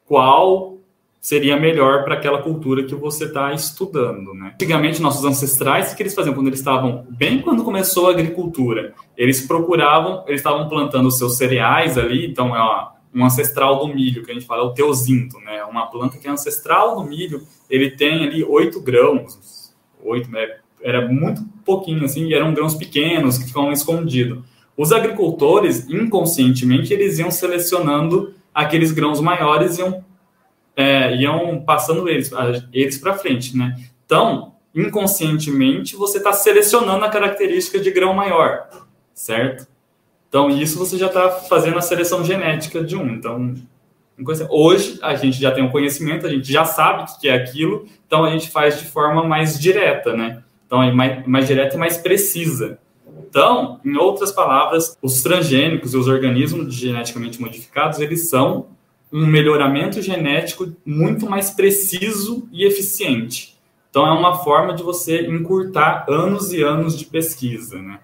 qual 0.06 0.78
seria 1.20 1.56
melhor 1.56 2.02
para 2.02 2.14
aquela 2.14 2.42
cultura 2.42 2.82
que 2.82 2.94
você 2.94 3.26
está 3.26 3.52
estudando, 3.52 4.32
né? 4.32 4.52
Antigamente, 4.54 5.02
nossos 5.02 5.24
ancestrais, 5.24 5.92
o 5.92 5.96
que 5.96 6.02
eles 6.02 6.14
faziam 6.14 6.34
quando 6.34 6.46
eles 6.46 6.58
estavam, 6.58 7.06
bem 7.10 7.42
quando 7.42 7.62
começou 7.62 8.08
a 8.08 8.10
agricultura, 8.10 8.94
eles 9.16 9.46
procuravam, 9.46 10.24
eles 10.26 10.40
estavam 10.40 10.68
plantando 10.68 11.10
seus 11.10 11.36
cereais 11.36 11.98
ali, 11.98 12.26
então, 12.26 12.52
ó, 12.52 12.92
um 13.14 13.24
ancestral 13.24 13.78
do 13.78 13.92
milho, 13.92 14.24
que 14.24 14.30
a 14.30 14.34
gente 14.34 14.46
fala, 14.46 14.62
é 14.62 14.66
o 14.66 14.74
teozinto, 14.74 15.38
né? 15.40 15.64
Uma 15.64 15.86
planta 15.86 16.18
que 16.18 16.26
é 16.26 16.30
ancestral 16.30 16.96
do 16.96 17.04
milho, 17.04 17.46
ele 17.68 17.90
tem 17.90 18.24
ali 18.24 18.44
oito 18.44 18.80
grãos, 18.80 19.74
oito, 20.02 20.30
né? 20.30 20.60
era 20.82 21.06
muito 21.08 21.44
pouquinho 21.64 22.04
assim, 22.04 22.26
e 22.26 22.34
eram 22.34 22.54
grãos 22.54 22.74
pequenos 22.74 23.38
que 23.38 23.46
ficavam 23.46 23.72
escondidos. 23.72 24.42
Os 24.76 24.92
agricultores, 24.92 25.88
inconscientemente, 25.88 26.92
eles 26.92 27.18
iam 27.18 27.30
selecionando 27.30 28.34
aqueles 28.54 28.92
grãos 28.92 29.20
maiores 29.20 29.78
e 29.78 29.82
iam, 29.82 30.04
é, 30.74 31.16
iam 31.16 31.62
passando 31.62 32.08
eles, 32.08 32.30
eles 32.72 32.98
para 32.98 33.18
frente, 33.18 33.56
né? 33.56 33.76
Então, 34.06 34.54
inconscientemente, 34.74 35.96
você 35.96 36.18
está 36.18 36.32
selecionando 36.32 37.04
a 37.04 37.10
característica 37.10 37.78
de 37.78 37.90
grão 37.90 38.14
maior, 38.14 38.68
certo? 39.12 39.66
Então, 40.30 40.48
isso 40.48 40.78
você 40.78 40.96
já 40.96 41.08
está 41.08 41.28
fazendo 41.28 41.76
a 41.76 41.82
seleção 41.82 42.24
genética 42.24 42.84
de 42.84 42.96
um. 42.96 43.08
Então, 43.10 43.52
hoje 44.48 44.96
a 45.02 45.16
gente 45.16 45.40
já 45.40 45.50
tem 45.50 45.64
um 45.64 45.70
conhecimento, 45.70 46.24
a 46.24 46.30
gente 46.30 46.50
já 46.50 46.64
sabe 46.64 47.02
o 47.02 47.20
que 47.20 47.28
é 47.28 47.34
aquilo, 47.34 47.84
então 48.06 48.24
a 48.24 48.30
gente 48.30 48.48
faz 48.48 48.78
de 48.78 48.86
forma 48.86 49.24
mais 49.24 49.58
direta, 49.58 50.16
né? 50.16 50.44
Então, 50.66 50.80
é 50.80 50.92
mais, 50.92 51.26
mais 51.26 51.48
direta 51.48 51.74
e 51.74 51.78
mais 51.78 51.98
precisa. 51.98 52.78
Então, 53.28 53.80
em 53.84 53.96
outras 53.96 54.30
palavras, 54.30 54.96
os 55.02 55.20
transgênicos 55.20 55.94
e 55.94 55.96
os 55.96 56.06
organismos 56.06 56.72
geneticamente 56.72 57.40
modificados, 57.40 57.98
eles 57.98 58.30
são 58.30 58.68
um 59.12 59.26
melhoramento 59.26 60.00
genético 60.00 60.72
muito 60.86 61.28
mais 61.28 61.50
preciso 61.50 62.48
e 62.52 62.64
eficiente. 62.64 63.58
Então, 63.90 64.06
é 64.06 64.12
uma 64.12 64.44
forma 64.44 64.74
de 64.74 64.84
você 64.84 65.26
encurtar 65.26 66.04
anos 66.08 66.52
e 66.52 66.62
anos 66.62 66.96
de 66.96 67.04
pesquisa, 67.06 67.82
né? 67.82 67.98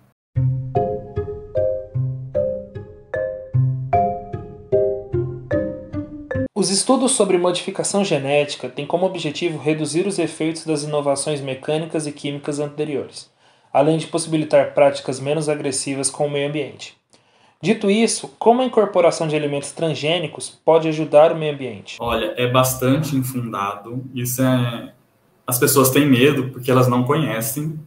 Os 6.56 6.70
estudos 6.70 7.12
sobre 7.12 7.36
modificação 7.36 8.02
genética 8.02 8.70
têm 8.70 8.86
como 8.86 9.04
objetivo 9.04 9.58
reduzir 9.58 10.06
os 10.06 10.18
efeitos 10.18 10.64
das 10.64 10.84
inovações 10.84 11.42
mecânicas 11.42 12.06
e 12.06 12.12
químicas 12.12 12.58
anteriores, 12.58 13.30
além 13.70 13.98
de 13.98 14.06
possibilitar 14.06 14.72
práticas 14.72 15.20
menos 15.20 15.50
agressivas 15.50 16.08
com 16.08 16.26
o 16.26 16.30
meio 16.30 16.48
ambiente. 16.48 16.96
Dito 17.60 17.90
isso, 17.90 18.34
como 18.38 18.62
a 18.62 18.64
incorporação 18.64 19.28
de 19.28 19.36
alimentos 19.36 19.70
transgênicos 19.70 20.48
pode 20.64 20.88
ajudar 20.88 21.30
o 21.30 21.36
meio 21.36 21.52
ambiente? 21.52 21.98
Olha, 22.00 22.32
é 22.38 22.50
bastante 22.50 23.14
infundado. 23.14 24.02
Isso 24.14 24.40
é. 24.40 24.94
As 25.46 25.58
pessoas 25.58 25.90
têm 25.90 26.08
medo 26.08 26.48
porque 26.48 26.70
elas 26.70 26.88
não 26.88 27.04
conhecem. 27.04 27.78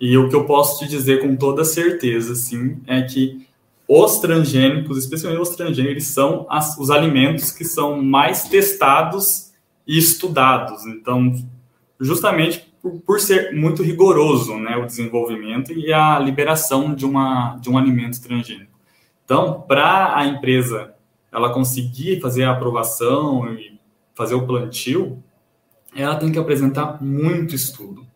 E 0.00 0.16
o 0.16 0.30
que 0.30 0.34
eu 0.34 0.46
posso 0.46 0.78
te 0.78 0.88
dizer 0.88 1.20
com 1.20 1.36
toda 1.36 1.62
certeza, 1.62 2.34
sim, 2.34 2.80
é 2.86 3.02
que 3.02 3.46
os 3.88 4.18
transgênicos, 4.18 4.98
especialmente 4.98 5.40
os 5.40 5.56
transgênicos, 5.56 6.04
são 6.04 6.46
as, 6.50 6.76
os 6.76 6.90
alimentos 6.90 7.50
que 7.50 7.64
são 7.64 8.02
mais 8.02 8.44
testados 8.44 9.52
e 9.86 9.96
estudados. 9.96 10.84
Então, 10.84 11.34
justamente 11.98 12.70
por, 12.82 13.00
por, 13.00 13.20
ser 13.20 13.54
muito 13.54 13.82
rigoroso 13.82 14.56
né, 14.58 14.76
o 14.76 14.84
desenvolvimento 14.84 15.72
e 15.72 15.90
a 15.90 16.18
liberação 16.18 16.94
de, 16.94 17.06
uma, 17.06 17.56
de 17.56 17.70
um 17.70 17.78
alimento 17.78 18.20
transgênico. 18.20 18.78
Então, 19.24 19.62
para 19.62 20.14
a 20.14 20.26
empresa 20.26 20.94
ela 21.32 21.52
conseguir 21.52 22.20
fazer 22.20 22.44
a 22.44 22.52
aprovação 22.52 23.50
e 23.54 23.78
fazer 24.14 24.34
o 24.34 24.46
plantio, 24.46 25.22
ela 25.94 26.16
tem 26.16 26.30
que 26.30 26.38
apresentar 26.38 27.02
muito 27.02 27.54
estudo. 27.54 28.06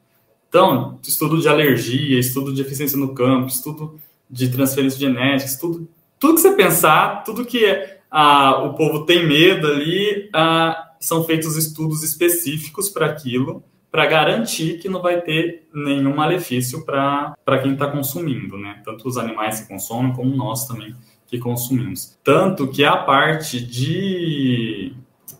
Então, 0.48 0.98
estudo 1.02 1.40
de 1.40 1.48
alergia, 1.48 2.18
estudo 2.18 2.52
de 2.52 2.60
eficiência 2.60 2.98
no 2.98 3.14
campo, 3.14 3.48
estudo 3.48 3.98
de 4.32 4.48
transferência 4.48 4.98
genética, 4.98 5.60
tudo, 5.60 5.86
tudo 6.18 6.36
que 6.36 6.40
você 6.40 6.56
pensar, 6.56 7.22
tudo 7.22 7.44
que 7.44 7.62
ah, 8.10 8.62
o 8.64 8.72
povo 8.72 9.04
tem 9.04 9.28
medo 9.28 9.66
ali, 9.66 10.30
ah, 10.32 10.94
são 10.98 11.22
feitos 11.24 11.54
estudos 11.54 12.02
específicos 12.02 12.88
para 12.88 13.04
aquilo, 13.04 13.62
para 13.90 14.06
garantir 14.06 14.78
que 14.78 14.88
não 14.88 15.02
vai 15.02 15.20
ter 15.20 15.68
nenhum 15.74 16.16
malefício 16.16 16.82
para 16.82 17.36
quem 17.62 17.74
está 17.74 17.88
consumindo, 17.88 18.56
né? 18.56 18.80
Tanto 18.82 19.06
os 19.06 19.18
animais 19.18 19.60
que 19.60 19.68
consomem, 19.68 20.14
como 20.14 20.34
nós 20.34 20.66
também 20.66 20.96
que 21.26 21.38
consumimos. 21.38 22.18
Tanto 22.24 22.68
que 22.68 22.84
a 22.84 22.96
parte 22.96 23.60
de, 23.60 24.94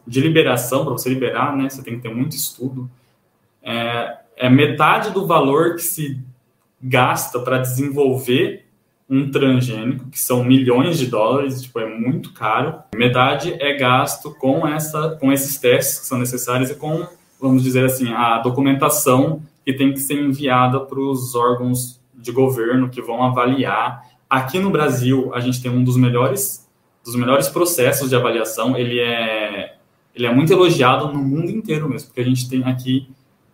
de 0.07 0.21
liberação, 0.21 0.85
para 0.85 0.93
você 0.93 1.09
liberar, 1.09 1.57
né, 1.57 1.71
você 1.71 1.83
tem 1.83 1.97
que 1.97 2.03
ter 2.03 2.15
muito 2.15 2.37
estudo, 2.37 2.91
é, 3.63 4.19
é 4.37 4.51
metade 4.51 5.11
do 5.13 5.27
valor 5.27 5.77
que 5.77 5.83
se 5.83 6.21
gasta 6.83 7.39
para 7.41 7.59
desenvolver 7.59 8.62
um 9.13 9.31
transgênico, 9.31 10.09
que 10.09 10.19
são 10.19 10.43
milhões 10.43 10.99
de 10.99 11.07
dólares, 11.07 11.61
tipo, 11.61 11.79
é 11.79 11.87
muito 11.87 12.33
caro. 12.33 12.77
Metade 12.97 13.55
é 13.61 13.75
gasto 13.75 14.35
com, 14.41 14.67
essa, 14.67 15.11
com 15.21 15.31
esses 15.31 15.59
testes 15.59 16.01
que 16.01 16.07
são 16.07 16.19
necessários 16.19 16.71
e 16.71 16.75
com, 16.75 17.07
vamos 17.39 17.63
dizer 17.63 17.85
assim, 17.85 18.11
a 18.11 18.39
documentação 18.39 19.43
que 19.67 19.75
tem 19.75 19.93
que 19.93 20.01
ser 20.01 20.15
enviada 20.15 20.81
para 20.81 20.99
os 20.99 21.35
órgãos 21.35 22.01
de 22.15 22.33
governo 22.33 22.89
que 22.89 23.03
vão 23.03 23.23
avaliar. 23.23 24.03
Aqui 24.31 24.59
no 24.59 24.71
Brasil, 24.71 25.31
a 25.35 25.41
gente 25.41 25.61
tem 25.61 25.71
um 25.71 25.85
dos 25.85 25.99
melhores, 25.99 26.67
dos 27.05 27.15
melhores 27.15 27.51
processos 27.51 28.09
de 28.09 28.17
avaliação. 28.17 28.79
Ele 28.79 28.99
é, 28.99 29.75
ele 30.15 30.27
é 30.27 30.35
muito 30.35 30.55
elogiado 30.55 31.13
no 31.13 31.23
mundo 31.23 31.51
inteiro 31.51 31.87
mesmo, 31.87 32.09
porque 32.09 32.23
a 32.23 32.25
gente 32.25 32.49
tem 32.49 32.65
aqui 32.65 33.07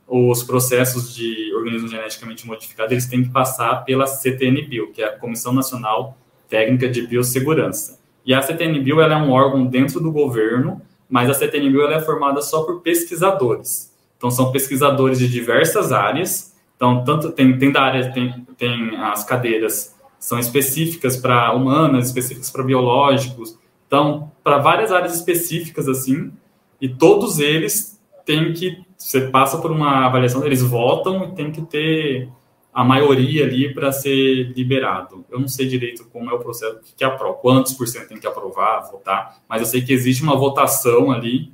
os 0.08 0.42
processos 0.42 1.14
de 1.14 1.52
organismo 1.54 1.88
geneticamente 1.88 2.46
modificado, 2.46 2.94
eles 2.94 3.06
têm 3.06 3.22
que 3.22 3.30
passar 3.30 3.84
pela 3.84 4.06
CTN-Bio, 4.06 4.90
que 4.92 5.02
é 5.02 5.06
a 5.06 5.18
Comissão 5.18 5.52
Nacional 5.52 6.16
Técnica 6.48 6.88
de 6.88 7.06
Biossegurança. 7.06 8.00
E 8.24 8.32
a 8.32 8.40
CTN-Bio 8.40 9.00
é 9.00 9.16
um 9.16 9.30
órgão 9.30 9.66
dentro 9.66 10.00
do 10.00 10.10
governo, 10.10 10.80
mas 11.08 11.28
a 11.28 11.34
CTN-Bio 11.34 11.88
é 11.88 12.00
formada 12.00 12.40
só 12.40 12.62
por 12.62 12.80
pesquisadores. 12.80 13.94
Então, 14.16 14.30
são 14.30 14.50
pesquisadores 14.50 15.18
de 15.18 15.28
diversas 15.28 15.92
áreas. 15.92 16.56
Então, 16.74 17.04
tanto 17.04 17.30
tem, 17.30 17.56
tem 17.58 17.70
da 17.70 17.82
área, 17.82 18.10
tem, 18.12 18.46
tem 18.56 18.96
as 18.96 19.24
cadeiras 19.24 19.94
são 20.18 20.38
específicas 20.38 21.16
para 21.16 21.52
humanas, 21.52 22.06
específicas 22.06 22.50
para 22.50 22.64
biológicos. 22.64 23.56
Então, 23.86 24.32
para 24.42 24.58
várias 24.58 24.90
áreas 24.90 25.14
específicas, 25.14 25.88
assim, 25.88 26.32
e 26.80 26.88
todos 26.88 27.38
eles 27.38 27.97
têm 28.28 28.52
que 28.52 28.84
você 28.94 29.22
passa 29.28 29.56
por 29.56 29.70
uma 29.70 30.04
avaliação, 30.04 30.44
eles 30.44 30.60
votam 30.62 31.24
e 31.24 31.34
tem 31.34 31.50
que 31.50 31.62
ter 31.62 32.28
a 32.74 32.84
maioria 32.84 33.44
ali 33.44 33.72
para 33.72 33.90
ser 33.90 34.52
liberado. 34.54 35.24
Eu 35.30 35.40
não 35.40 35.48
sei 35.48 35.66
direito 35.66 36.04
como 36.12 36.30
é 36.30 36.34
o 36.34 36.38
processo, 36.38 36.78
que 36.94 37.02
aprova, 37.02 37.38
quantos 37.38 37.72
por 37.72 37.88
cento 37.88 38.08
tem 38.08 38.18
que 38.18 38.26
aprovar, 38.26 38.90
votar, 38.90 39.38
mas 39.48 39.62
eu 39.62 39.66
sei 39.66 39.80
que 39.80 39.94
existe 39.94 40.22
uma 40.22 40.36
votação 40.36 41.10
ali 41.10 41.50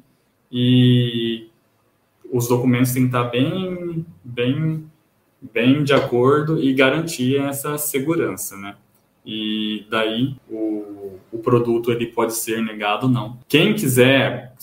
e 0.51 1.49
os 2.33 2.49
documentos 2.49 2.93
têm 2.93 3.03
que 3.03 3.09
estar 3.09 3.25
bem, 3.25 4.05
bem, 4.25 4.91
bem 5.41 5.85
de 5.85 5.93
acordo 5.93 6.61
e 6.61 6.75
garantir 6.75 7.37
essa 7.37 7.79
segurança, 7.79 8.57
né? 8.57 8.75
e 9.25 9.87
daí 9.89 10.37
o, 10.51 10.94
o 11.35 11.39
produto 11.39 11.91
ele 11.91 12.07
pode 12.07 12.35
ser 12.35 12.63
negado 12.63 13.07
ou 13.07 13.13
não. 13.13 13.39
Quem 13.49 13.75
quiser, 13.75 14.55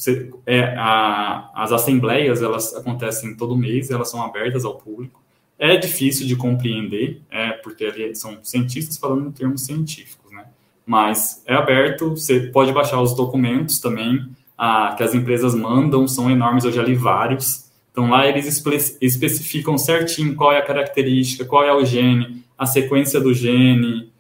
é, 0.46 0.74
a, 0.78 1.52
as 1.54 1.74
assembleias 1.74 2.42
elas 2.42 2.74
acontecem 2.74 3.36
todo 3.36 3.58
mês, 3.58 3.92
elas 3.92 4.10
são 4.10 4.24
abertas 4.24 4.64
ao 4.64 4.76
público. 4.76 5.22
É 5.60 5.76
difícil 5.76 6.26
de 6.26 6.36
compreender, 6.36 7.22
é, 7.30 7.52
porque 7.52 8.16
são 8.16 8.40
cientistas 8.42 8.98
falando 8.98 9.28
em 9.28 9.32
termos 9.32 9.66
científicos, 9.66 10.32
né? 10.32 10.46
Mas 10.86 11.44
é 11.46 11.54
aberto, 11.54 12.12
você 12.12 12.40
pode 12.40 12.72
baixar 12.72 13.02
os 13.02 13.14
documentos 13.14 13.80
também 13.80 14.30
a, 14.58 14.96
que 14.96 15.04
as 15.04 15.14
empresas 15.14 15.54
mandam, 15.54 16.08
são 16.08 16.32
enormes, 16.32 16.64
eu 16.64 16.72
já 16.72 16.82
li 16.82 16.96
vários. 16.96 17.70
Então 17.92 18.10
lá 18.10 18.26
eles 18.26 18.48
espe 18.48 18.98
especificam 19.02 19.78
certinho 19.78 20.36
qual 20.36 20.54
é 20.54 20.58
a 20.58 20.66
característica, 20.66 21.44
qual 21.44 21.64
é 21.64 21.74
o 21.74 21.84
gene, 21.84 22.44
a 22.58 22.66
sequência 22.66 23.20
do 23.20 23.34
gene, 23.34 24.11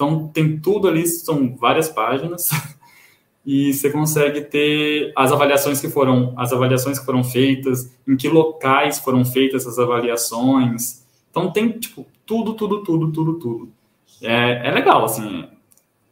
então, 0.00 0.28
tem 0.28 0.58
tudo 0.58 0.88
ali, 0.88 1.06
são 1.06 1.54
várias 1.54 1.90
páginas, 1.90 2.48
e 3.44 3.70
você 3.70 3.90
consegue 3.90 4.40
ter 4.40 5.12
as 5.14 5.30
avaliações 5.30 5.78
que 5.78 5.90
foram, 5.90 6.32
as 6.38 6.54
avaliações 6.54 6.98
que 6.98 7.04
foram 7.04 7.22
feitas, 7.22 7.94
em 8.08 8.16
que 8.16 8.26
locais 8.26 8.98
foram 8.98 9.26
feitas 9.26 9.66
essas 9.66 9.78
avaliações. 9.78 11.04
Então, 11.30 11.52
tem, 11.52 11.72
tipo, 11.72 12.06
tudo, 12.24 12.54
tudo, 12.54 12.82
tudo, 12.82 13.12
tudo, 13.12 13.34
tudo. 13.34 13.72
É, 14.22 14.68
é 14.68 14.70
legal, 14.70 15.04
assim, 15.04 15.46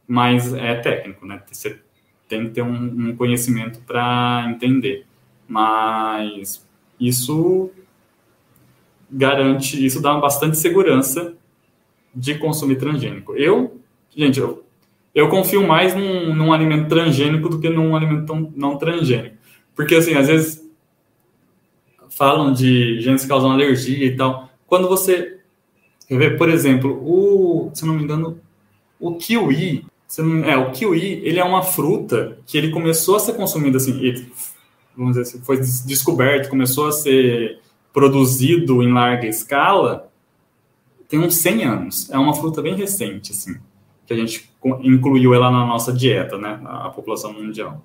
mas 0.06 0.52
é 0.52 0.74
técnico, 0.74 1.24
né? 1.24 1.42
Você 1.50 1.80
tem 2.28 2.44
que 2.44 2.50
ter 2.50 2.62
um, 2.62 3.08
um 3.08 3.16
conhecimento 3.16 3.80
para 3.86 4.44
entender. 4.50 5.06
Mas 5.48 6.62
isso 7.00 7.70
garante, 9.10 9.82
isso 9.82 10.02
dá 10.02 10.14
bastante 10.18 10.58
segurança 10.58 11.34
de 12.14 12.34
consumir 12.34 12.76
transgênico. 12.76 13.34
Eu, 13.34 13.77
gente, 14.16 14.40
eu, 14.40 14.64
eu 15.14 15.28
confio 15.28 15.66
mais 15.66 15.94
num, 15.94 16.34
num 16.34 16.52
alimento 16.52 16.88
transgênico 16.88 17.48
do 17.48 17.60
que 17.60 17.68
num 17.68 17.96
alimento 17.96 18.52
não 18.54 18.76
transgênico. 18.76 19.36
Porque, 19.74 19.94
assim, 19.94 20.14
às 20.14 20.26
vezes 20.26 20.66
falam 22.10 22.52
de 22.52 23.00
genes 23.00 23.22
que 23.22 23.28
causam 23.28 23.50
alergia 23.50 24.06
e 24.06 24.16
tal. 24.16 24.48
Quando 24.66 24.88
você 24.88 25.38
vê, 26.10 26.30
por 26.30 26.48
exemplo, 26.48 27.00
o, 27.04 27.70
se 27.74 27.86
não 27.86 27.94
me 27.94 28.02
engano, 28.02 28.40
o 28.98 29.16
kiwi, 29.16 29.84
não, 30.18 30.44
é, 30.44 30.56
o 30.56 30.72
kiwi, 30.72 31.20
ele 31.24 31.38
é 31.38 31.44
uma 31.44 31.62
fruta 31.62 32.38
que 32.46 32.58
ele 32.58 32.70
começou 32.70 33.16
a 33.16 33.20
ser 33.20 33.34
consumido 33.34 33.76
assim, 33.76 34.00
ele, 34.00 34.32
vamos 34.96 35.12
dizer 35.12 35.22
assim, 35.22 35.44
foi 35.44 35.58
descoberto, 35.58 36.48
começou 36.48 36.88
a 36.88 36.92
ser 36.92 37.60
produzido 37.92 38.82
em 38.82 38.92
larga 38.92 39.26
escala 39.26 40.08
tem 41.08 41.18
uns 41.18 41.36
100 41.36 41.64
anos. 41.64 42.10
É 42.10 42.18
uma 42.18 42.34
fruta 42.34 42.60
bem 42.60 42.74
recente, 42.74 43.32
assim, 43.32 43.56
que 44.08 44.14
a 44.14 44.16
gente 44.16 44.50
incluiu 44.82 45.34
ela 45.34 45.50
na 45.50 45.66
nossa 45.66 45.92
dieta, 45.92 46.38
né, 46.38 46.58
a 46.64 46.88
população 46.88 47.30
mundial. 47.30 47.84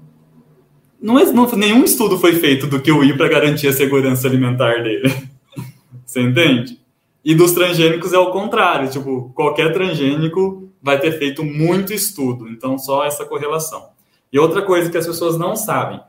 Não, 1.00 1.16
não 1.34 1.52
nenhum 1.52 1.84
estudo 1.84 2.18
foi 2.18 2.36
feito 2.36 2.66
do 2.66 2.80
kiwi 2.80 3.18
para 3.18 3.28
garantir 3.28 3.68
a 3.68 3.74
segurança 3.74 4.26
alimentar 4.26 4.82
dele. 4.82 5.14
Você 6.06 6.22
entende? 6.22 6.80
E 7.26 7.36
dos 7.36 7.52
transgênicos 7.52 8.14
é 8.14 8.18
o 8.18 8.32
contrário, 8.32 8.90
tipo, 8.90 9.34
qualquer 9.36 9.74
transgênico 9.74 10.72
vai 10.82 10.98
ter 10.98 11.12
feito 11.12 11.44
muito 11.44 11.92
estudo, 11.94 12.48
então 12.48 12.80
só 12.80 13.04
essa 13.04 13.26
correlação. 13.26 13.90
E 14.32 14.40
outra 14.40 14.62
coisa 14.62 14.90
que 14.90 14.98
as 14.98 15.06
pessoas 15.06 15.38
não 15.38 15.58
sabem, 15.58 16.00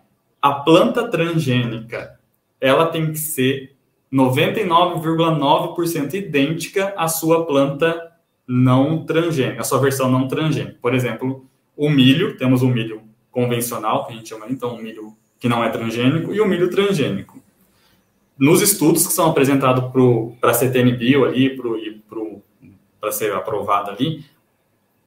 a 0.41 0.53
planta 0.53 1.09
transgênica, 1.09 2.21
ela 2.61 2.87
tem 2.87 3.11
que 3.11 3.19
ser 3.19 3.75
99,9% 4.13 6.15
idêntica 6.15 6.95
à 6.97 7.09
sua 7.09 7.45
planta 7.45 8.14
não 8.47 9.05
transgênica, 9.05 9.61
a 9.61 9.65
sua 9.65 9.79
versão 9.79 10.11
não 10.11 10.29
transgênica. 10.29 10.77
Por 10.81 10.95
exemplo, 10.95 11.47
o 11.77 11.89
milho, 11.89 12.37
temos 12.37 12.63
o 12.63 12.69
milho 12.69 13.03
convencional, 13.31 14.07
que 14.07 14.13
a 14.13 14.17
gente 14.17 14.29
chama 14.29 14.47
então 14.49 14.75
o 14.75 14.83
milho 14.83 15.15
que 15.39 15.49
não 15.49 15.63
é 15.63 15.69
transgênico, 15.69 16.33
e 16.33 16.41
o 16.41 16.47
milho 16.47 16.71
transgênico. 16.71 17.43
Nos 18.39 18.63
estudos 18.63 19.07
que 19.07 19.13
são 19.13 19.31
apresentados 19.31 19.85
para 20.41 20.51
a 20.51 20.55
CTN 20.55 20.93
Bio 20.97 21.25
ali, 21.25 21.57
para 23.01 23.13
ser 23.13 23.33
aprovado 23.33 23.91
ali, 23.91 24.25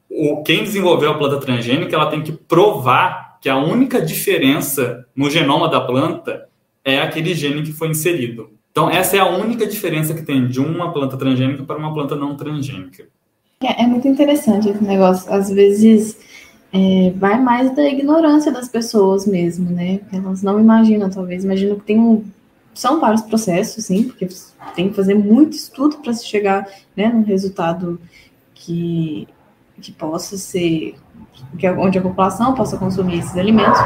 o, 0.10 0.44
quem 0.44 0.64
desenvolveu 0.64 1.12
a 1.12 1.18
planta 1.18 1.38
transgênica, 1.38 1.96
ela 1.96 2.10
tem 2.10 2.22
que 2.22 2.32
provar 2.32 3.40
que 3.42 3.50
a 3.50 3.58
única 3.58 4.02
diferença 4.02 5.06
no 5.16 5.30
genoma 5.30 5.70
da 5.70 5.82
planta 5.82 6.48
é 6.84 7.00
aquele 7.02 7.34
gene 7.34 7.64
que 7.64 7.74
foi 7.74 7.90
inserido. 7.90 8.52
Então, 8.72 8.90
essa 8.90 9.18
é 9.18 9.20
a 9.20 9.28
única 9.28 9.66
diferença 9.66 10.14
que 10.14 10.22
tem 10.22 10.48
de 10.48 10.60
uma 10.62 10.94
planta 10.94 11.18
transgênica 11.18 11.64
para 11.64 11.78
uma 11.78 11.94
planta 11.94 12.16
não 12.16 12.38
transgênica. 12.38 13.10
É, 13.62 13.84
é 13.84 13.88
muito 13.88 14.08
interessante 14.08 14.70
esse 14.70 14.84
negócio. 14.84 15.32
Às 15.32 15.50
vezes, 15.50 16.18
é, 16.72 17.12
vai 17.16 17.40
mais 17.42 17.76
da 17.76 17.84
ignorância 17.84 18.52
das 18.52 18.70
pessoas 18.70 19.26
mesmo, 19.26 19.70
né? 19.70 20.02
Elas 20.12 20.44
não 20.44 20.60
imaginam, 20.60 21.10
talvez. 21.10 21.44
Imaginam 21.44 21.78
que 21.78 21.86
tem 21.86 22.00
um. 22.00 22.24
São 22.74 23.00
vários 23.00 23.22
processos, 23.24 23.86
sim, 23.86 24.04
porque 24.04 24.28
tem 24.76 24.90
que 24.90 24.96
fazer 24.96 25.16
muito 25.16 25.56
estudo 25.56 25.98
para 25.98 26.14
se 26.14 26.26
chegar 26.28 26.68
né, 26.96 27.08
num 27.08 27.24
resultado 27.24 28.00
que, 28.54 29.28
que 29.82 29.92
possa 29.92 30.38
ser 30.38 30.96
que, 31.58 31.70
onde 31.72 31.98
a 31.98 32.02
população 32.02 32.54
possa 32.54 32.78
consumir 32.78 33.20
esses 33.20 33.36
alimentos, 33.36 33.80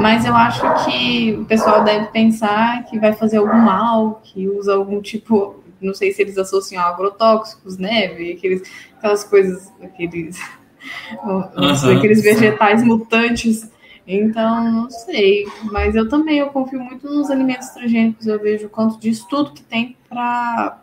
mas 0.00 0.24
eu 0.24 0.34
acho 0.34 0.62
que 0.84 1.34
o 1.34 1.44
pessoal 1.44 1.84
deve 1.84 2.06
pensar 2.06 2.84
que 2.84 2.98
vai 2.98 3.12
fazer 3.12 3.38
algum 3.38 3.58
mal, 3.58 4.20
que 4.24 4.48
usa 4.48 4.74
algum 4.74 5.00
tipo, 5.00 5.56
não 5.80 5.94
sei 5.94 6.12
se 6.12 6.22
eles 6.22 6.38
associam 6.38 6.82
agrotóxicos, 6.82 7.78
né, 7.78 8.06
aqueles, 8.06 8.62
aquelas 8.96 9.24
coisas, 9.24 9.72
aqueles, 9.82 10.38
uhum. 11.24 11.96
aqueles 11.96 12.22
vegetais 12.22 12.82
mutantes. 12.82 13.70
Então, 14.06 14.72
não 14.72 14.90
sei, 14.90 15.46
mas 15.64 15.94
eu 15.94 16.08
também 16.08 16.38
eu 16.38 16.48
confio 16.48 16.80
muito 16.80 17.06
nos 17.10 17.30
alimentos 17.30 17.68
transgênicos, 17.68 18.26
eu 18.26 18.40
vejo 18.40 18.68
quanto 18.70 18.98
de 18.98 19.10
estudo 19.10 19.52
que 19.52 19.62
tem 19.62 19.96
para 20.08 20.78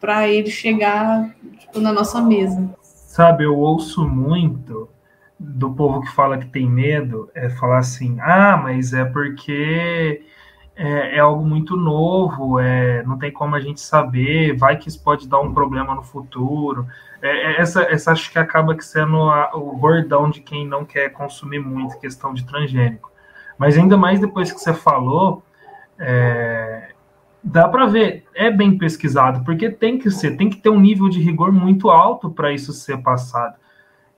para 0.00 0.28
ele 0.28 0.50
chegar 0.50 1.34
tipo, 1.58 1.80
na 1.80 1.90
nossa 1.90 2.20
mesa. 2.20 2.76
Sabe, 2.82 3.44
eu 3.44 3.56
ouço 3.56 4.06
muito 4.06 4.86
do 5.40 5.72
povo 5.72 6.02
que 6.02 6.12
fala 6.12 6.36
que 6.36 6.46
tem 6.46 6.68
medo 6.68 7.30
é 7.34 7.48
falar 7.48 7.78
assim: 7.78 8.18
ah, 8.20 8.60
mas 8.62 8.92
é 8.92 9.04
porque 9.04 10.22
é, 10.76 11.16
é, 11.16 11.18
algo 11.20 11.44
muito 11.44 11.76
novo, 11.76 12.58
é, 12.58 13.02
não 13.04 13.16
tem 13.16 13.30
como 13.30 13.54
a 13.54 13.60
gente 13.60 13.80
saber, 13.80 14.56
vai 14.56 14.76
que 14.76 14.88
isso 14.88 15.02
pode 15.02 15.28
dar 15.28 15.40
um 15.40 15.54
problema 15.54 15.94
no 15.94 16.02
futuro. 16.02 16.86
É, 17.22 17.28
é 17.28 17.60
essa, 17.60 17.82
essa 17.82 18.12
acho 18.12 18.30
que 18.30 18.38
acaba 18.38 18.76
sendo 18.80 19.22
a, 19.22 19.54
o 19.54 19.76
bordão 19.76 20.28
de 20.28 20.40
quem 20.40 20.66
não 20.66 20.84
quer 20.84 21.10
consumir 21.10 21.60
muito 21.60 21.98
questão 21.98 22.34
de 22.34 22.44
transgênico. 22.44 23.12
Mas 23.56 23.78
ainda 23.78 23.96
mais 23.96 24.20
depois 24.20 24.52
que 24.52 24.58
você 24.58 24.74
falou, 24.74 25.44
é, 25.98 26.90
dá 27.42 27.68
para 27.68 27.86
ver, 27.86 28.24
é 28.34 28.50
bem 28.50 28.76
pesquisado, 28.76 29.44
porque 29.44 29.70
tem 29.70 29.96
que 29.96 30.10
ser, 30.10 30.36
tem 30.36 30.50
que 30.50 30.56
ter 30.56 30.70
um 30.70 30.80
nível 30.80 31.08
de 31.08 31.20
rigor 31.20 31.52
muito 31.52 31.88
alto 31.88 32.30
para 32.30 32.52
isso 32.52 32.72
ser 32.72 32.98
passado. 32.98 33.54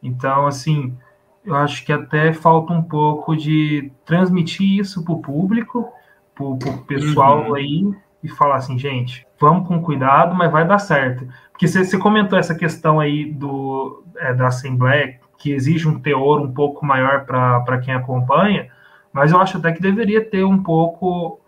Então, 0.03 0.47
assim, 0.47 0.97
eu 1.45 1.55
acho 1.55 1.85
que 1.85 1.92
até 1.92 2.33
falta 2.33 2.73
um 2.73 2.83
pouco 2.83 3.37
de 3.37 3.92
transmitir 4.05 4.81
isso 4.81 5.05
para 5.05 5.12
o 5.12 5.21
público, 5.21 5.92
para 6.37 6.44
o 6.44 6.59
pessoal 6.87 7.49
uhum. 7.49 7.55
aí, 7.55 7.90
e 8.22 8.29
falar 8.29 8.57
assim, 8.57 8.79
gente, 8.79 9.27
vamos 9.40 9.66
com 9.66 9.81
cuidado, 9.81 10.35
mas 10.35 10.53
vai 10.53 10.66
dar 10.66 10.79
certo. 10.79 11.27
Porque 11.51 11.66
você, 11.66 11.85
você 11.85 11.96
comentou 11.96 12.38
essa 12.38 12.55
questão 12.55 13.01
aí 13.01 13.33
do, 13.33 14.05
é, 14.18 14.35
da 14.35 14.49
Assembleia, 14.49 15.18
que 15.38 15.53
exige 15.53 15.88
um 15.88 15.99
teor 15.99 16.40
um 16.40 16.53
pouco 16.53 16.85
maior 16.85 17.25
para 17.25 17.79
quem 17.79 17.94
acompanha, 17.94 18.68
mas 19.12 19.33
eu 19.33 19.40
acho 19.40 19.57
até 19.57 19.72
que 19.72 19.81
deveria 19.81 20.25
ter 20.25 20.44
um 20.44 20.62
pouco, 20.62 21.40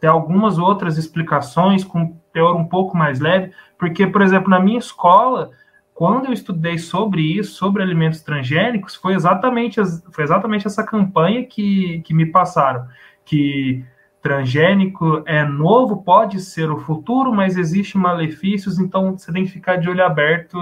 ter 0.00 0.06
algumas 0.06 0.58
outras 0.58 0.96
explicações 0.96 1.84
com 1.84 2.16
teor 2.32 2.54
um 2.54 2.64
pouco 2.64 2.96
mais 2.96 3.18
leve, 3.18 3.52
porque, 3.78 4.06
por 4.06 4.22
exemplo, 4.22 4.50
na 4.50 4.60
minha 4.60 4.78
escola, 4.78 5.50
quando 5.94 6.26
eu 6.26 6.32
estudei 6.32 6.78
sobre 6.78 7.22
isso, 7.22 7.54
sobre 7.54 7.82
alimentos 7.82 8.20
transgênicos, 8.20 8.94
foi 8.94 9.14
exatamente, 9.14 9.80
foi 10.12 10.24
exatamente 10.24 10.66
essa 10.66 10.84
campanha 10.84 11.44
que, 11.44 12.00
que 12.02 12.12
me 12.12 12.26
passaram, 12.26 12.86
que 13.24 13.84
transgênico 14.26 15.22
é 15.24 15.44
novo, 15.44 16.02
pode 16.02 16.40
ser 16.40 16.68
o 16.68 16.80
futuro, 16.80 17.32
mas 17.32 17.56
existe 17.56 17.96
malefícios, 17.96 18.80
então 18.80 19.16
você 19.16 19.32
tem 19.32 19.44
que 19.44 19.52
ficar 19.52 19.76
de 19.76 19.88
olho 19.88 20.04
aberto. 20.04 20.58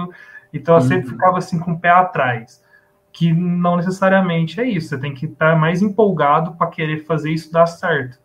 Então 0.53 0.75
eu 0.75 0.81
uhum. 0.81 0.87
sempre 0.87 1.09
ficava 1.09 1.39
assim 1.39 1.57
com 1.57 1.71
o 1.71 1.79
pé 1.79 1.89
atrás. 1.89 2.63
Que 3.11 3.33
não 3.33 3.77
necessariamente 3.77 4.61
é 4.61 4.69
isso, 4.69 4.89
você 4.89 4.99
tem 4.99 5.15
que 5.15 5.25
estar 5.25 5.57
mais 5.57 5.81
empolgado 5.81 6.51
para 6.53 6.67
querer 6.67 7.05
fazer 7.05 7.31
isso 7.31 7.51
dar 7.51 7.65
certo. 7.65 8.19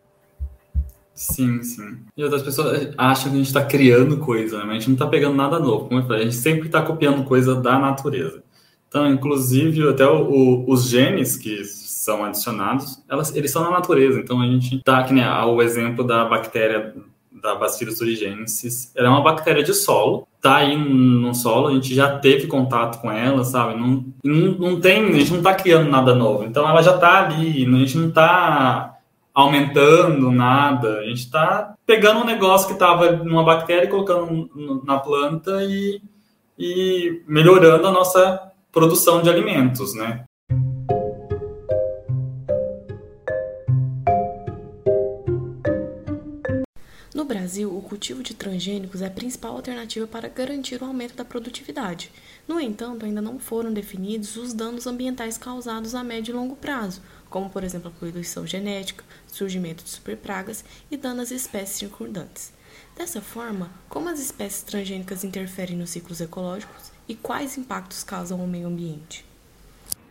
Sim, 1.14 1.62
sim. 1.62 2.00
E 2.14 2.22
outras 2.22 2.42
pessoas 2.42 2.92
acham 2.98 3.30
que 3.30 3.36
a 3.36 3.38
gente 3.38 3.46
está 3.46 3.64
criando 3.64 4.18
coisa, 4.18 4.58
né? 4.58 4.64
mas 4.64 4.70
a 4.70 4.74
gente 4.74 4.88
não 4.88 4.94
está 4.94 5.06
pegando 5.06 5.36
nada 5.36 5.58
novo. 5.58 5.86
Como 5.88 6.00
eu 6.00 6.06
falei, 6.06 6.22
a 6.22 6.24
gente 6.24 6.36
sempre 6.36 6.66
está 6.66 6.82
copiando 6.82 7.24
coisa 7.24 7.54
da 7.54 7.78
natureza. 7.78 8.42
Então, 8.88 9.10
inclusive, 9.10 9.88
até 9.88 10.06
o, 10.06 10.28
o, 10.28 10.70
os 10.70 10.88
genes 10.88 11.36
que 11.36 11.62
são 12.00 12.24
adicionados, 12.24 13.02
elas, 13.06 13.36
eles 13.36 13.50
são 13.50 13.62
na 13.62 13.70
natureza. 13.70 14.18
Então 14.18 14.40
a 14.40 14.46
gente 14.46 14.82
tá 14.82 15.02
que 15.04 15.12
nem 15.12 15.22
o 15.22 15.60
exemplo 15.60 16.02
da 16.02 16.24
bactéria 16.24 16.94
da 17.30 17.54
Bacillus 17.54 17.98
thuringiensis. 17.98 18.90
Ela 18.96 19.08
é 19.08 19.10
uma 19.10 19.22
bactéria 19.22 19.62
de 19.62 19.74
solo, 19.74 20.26
tá 20.40 20.56
aí 20.56 20.76
no 20.76 21.34
solo, 21.34 21.68
a 21.68 21.72
gente 21.72 21.94
já 21.94 22.18
teve 22.18 22.46
contato 22.46 23.02
com 23.02 23.12
ela, 23.12 23.44
sabe? 23.44 23.78
Não, 23.78 24.04
não, 24.24 24.52
não 24.52 24.80
tem, 24.80 25.10
a 25.10 25.12
gente 25.12 25.34
não 25.34 25.42
tá 25.42 25.54
criando 25.54 25.90
nada 25.90 26.14
novo. 26.14 26.44
Então 26.44 26.66
ela 26.66 26.82
já 26.82 26.96
tá 26.96 27.24
ali, 27.24 27.66
a 27.66 27.78
gente 27.78 27.98
não 27.98 28.10
tá 28.10 28.98
aumentando 29.34 30.32
nada, 30.32 31.00
a 31.00 31.04
gente 31.04 31.30
tá 31.30 31.74
pegando 31.86 32.20
um 32.20 32.26
negócio 32.26 32.68
que 32.68 32.78
tava 32.78 33.12
numa 33.12 33.44
bactéria 33.44 33.84
e 33.84 33.90
colocando 33.90 34.82
na 34.86 34.98
planta 34.98 35.62
e, 35.64 36.00
e 36.58 37.22
melhorando 37.28 37.86
a 37.86 37.92
nossa 37.92 38.50
produção 38.72 39.20
de 39.20 39.28
alimentos, 39.28 39.94
né? 39.94 40.24
Brasil, 47.50 47.76
o 47.76 47.82
cultivo 47.82 48.22
de 48.22 48.32
transgênicos 48.32 49.02
é 49.02 49.06
a 49.06 49.10
principal 49.10 49.56
alternativa 49.56 50.06
para 50.06 50.28
garantir 50.28 50.80
o 50.80 50.84
aumento 50.84 51.16
da 51.16 51.24
produtividade. 51.24 52.08
No 52.46 52.60
entanto, 52.60 53.04
ainda 53.04 53.20
não 53.20 53.40
foram 53.40 53.72
definidos 53.72 54.36
os 54.36 54.52
danos 54.52 54.86
ambientais 54.86 55.36
causados 55.36 55.96
a 55.96 56.04
médio 56.04 56.30
e 56.30 56.36
longo 56.36 56.54
prazo, 56.54 57.02
como, 57.28 57.50
por 57.50 57.64
exemplo, 57.64 57.88
a 57.88 57.98
poluição 57.98 58.46
genética, 58.46 59.02
surgimento 59.26 59.82
de 59.82 59.90
superpragas 59.90 60.64
e 60.92 60.96
danos 60.96 61.24
às 61.24 61.30
espécies 61.32 61.78
circundantes. 61.78 62.52
Dessa 62.96 63.20
forma, 63.20 63.68
como 63.88 64.08
as 64.08 64.20
espécies 64.20 64.62
transgênicas 64.62 65.24
interferem 65.24 65.76
nos 65.76 65.90
ciclos 65.90 66.20
ecológicos 66.20 66.92
e 67.08 67.16
quais 67.16 67.58
impactos 67.58 68.04
causam 68.04 68.40
ao 68.40 68.46
meio 68.46 68.68
ambiente? 68.68 69.24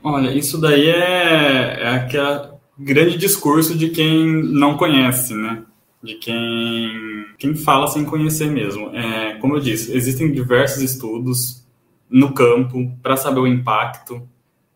Olha, 0.03 0.33
isso 0.33 0.59
daí 0.59 0.89
é, 0.89 1.83
é 1.83 1.87
aquele 1.87 2.49
grande 2.77 3.17
discurso 3.17 3.77
de 3.77 3.91
quem 3.91 4.27
não 4.43 4.75
conhece, 4.75 5.33
né? 5.33 5.63
De 6.01 6.15
quem, 6.15 7.25
quem 7.37 7.55
fala 7.55 7.87
sem 7.87 8.05
conhecer 8.05 8.49
mesmo. 8.49 8.89
É, 8.95 9.35
como 9.35 9.55
eu 9.55 9.59
disse, 9.59 9.95
existem 9.95 10.31
diversos 10.31 10.81
estudos 10.81 11.65
no 12.09 12.33
campo 12.33 12.91
para 13.03 13.17
saber 13.17 13.39
o 13.39 13.47
impacto. 13.47 14.21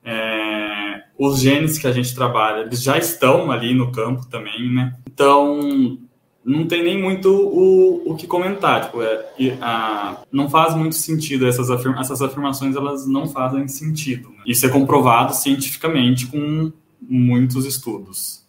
É, 0.03 1.03
os 1.17 1.39
genes 1.39 1.77
que 1.77 1.87
a 1.87 1.91
gente 1.91 2.13
trabalha, 2.13 2.61
eles 2.61 2.81
já 2.83 2.97
estão 2.97 3.51
ali 3.51 3.73
no 3.73 3.91
campo 3.91 4.25
também, 4.27 4.71
né? 4.73 4.95
Então, 5.07 5.97
não 6.43 6.67
tem 6.67 6.83
nem 6.83 7.01
muito 7.01 7.29
o, 7.29 8.11
o 8.11 8.15
que 8.15 8.27
comentar. 8.27 8.85
Tipo, 8.85 9.01
é, 9.01 9.25
a, 9.61 10.21
não 10.31 10.49
faz 10.49 10.75
muito 10.75 10.95
sentido 10.95 11.47
essas, 11.47 11.69
afirma, 11.71 12.01
essas 12.01 12.21
afirmações, 12.21 12.75
elas 12.75 13.07
não 13.07 13.27
fazem 13.27 13.67
sentido. 13.67 14.29
Né? 14.29 14.43
Isso 14.47 14.65
é 14.65 14.69
comprovado 14.69 15.33
cientificamente 15.33 16.27
com 16.27 16.71
muitos 17.01 17.65
estudos. 17.65 18.42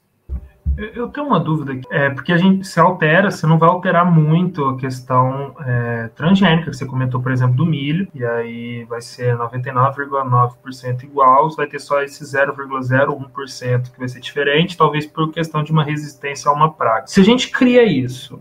Eu 0.76 1.08
tenho 1.08 1.26
uma 1.26 1.38
dúvida, 1.38 1.80
é, 1.90 2.10
porque 2.10 2.32
a 2.32 2.37
gente 2.37 2.66
se 2.66 2.80
altera, 2.80 3.30
você 3.30 3.46
não 3.46 3.58
vai 3.58 3.68
alterar 3.68 4.10
muito 4.10 4.64
a 4.64 4.76
questão 4.76 5.54
é, 5.64 6.08
transgênica, 6.16 6.70
que 6.70 6.76
você 6.76 6.84
comentou, 6.84 7.22
por 7.22 7.30
exemplo, 7.30 7.54
do 7.54 7.64
milho, 7.64 8.08
e 8.12 8.24
aí 8.24 8.84
vai 8.84 9.00
ser 9.00 9.37
99,9% 9.37 11.04
igual, 11.04 11.48
vai 11.54 11.68
ter 11.68 11.78
só 11.78 12.02
esse 12.02 12.24
0,01% 12.24 13.92
que 13.92 13.98
vai 13.98 14.08
ser 14.08 14.20
diferente, 14.20 14.76
talvez 14.76 15.06
por 15.06 15.30
questão 15.30 15.62
de 15.62 15.70
uma 15.70 15.84
resistência 15.84 16.50
a 16.50 16.54
uma 16.54 16.72
praga. 16.72 17.06
Se 17.06 17.20
a 17.20 17.24
gente 17.24 17.50
cria 17.50 17.84
isso, 17.84 18.40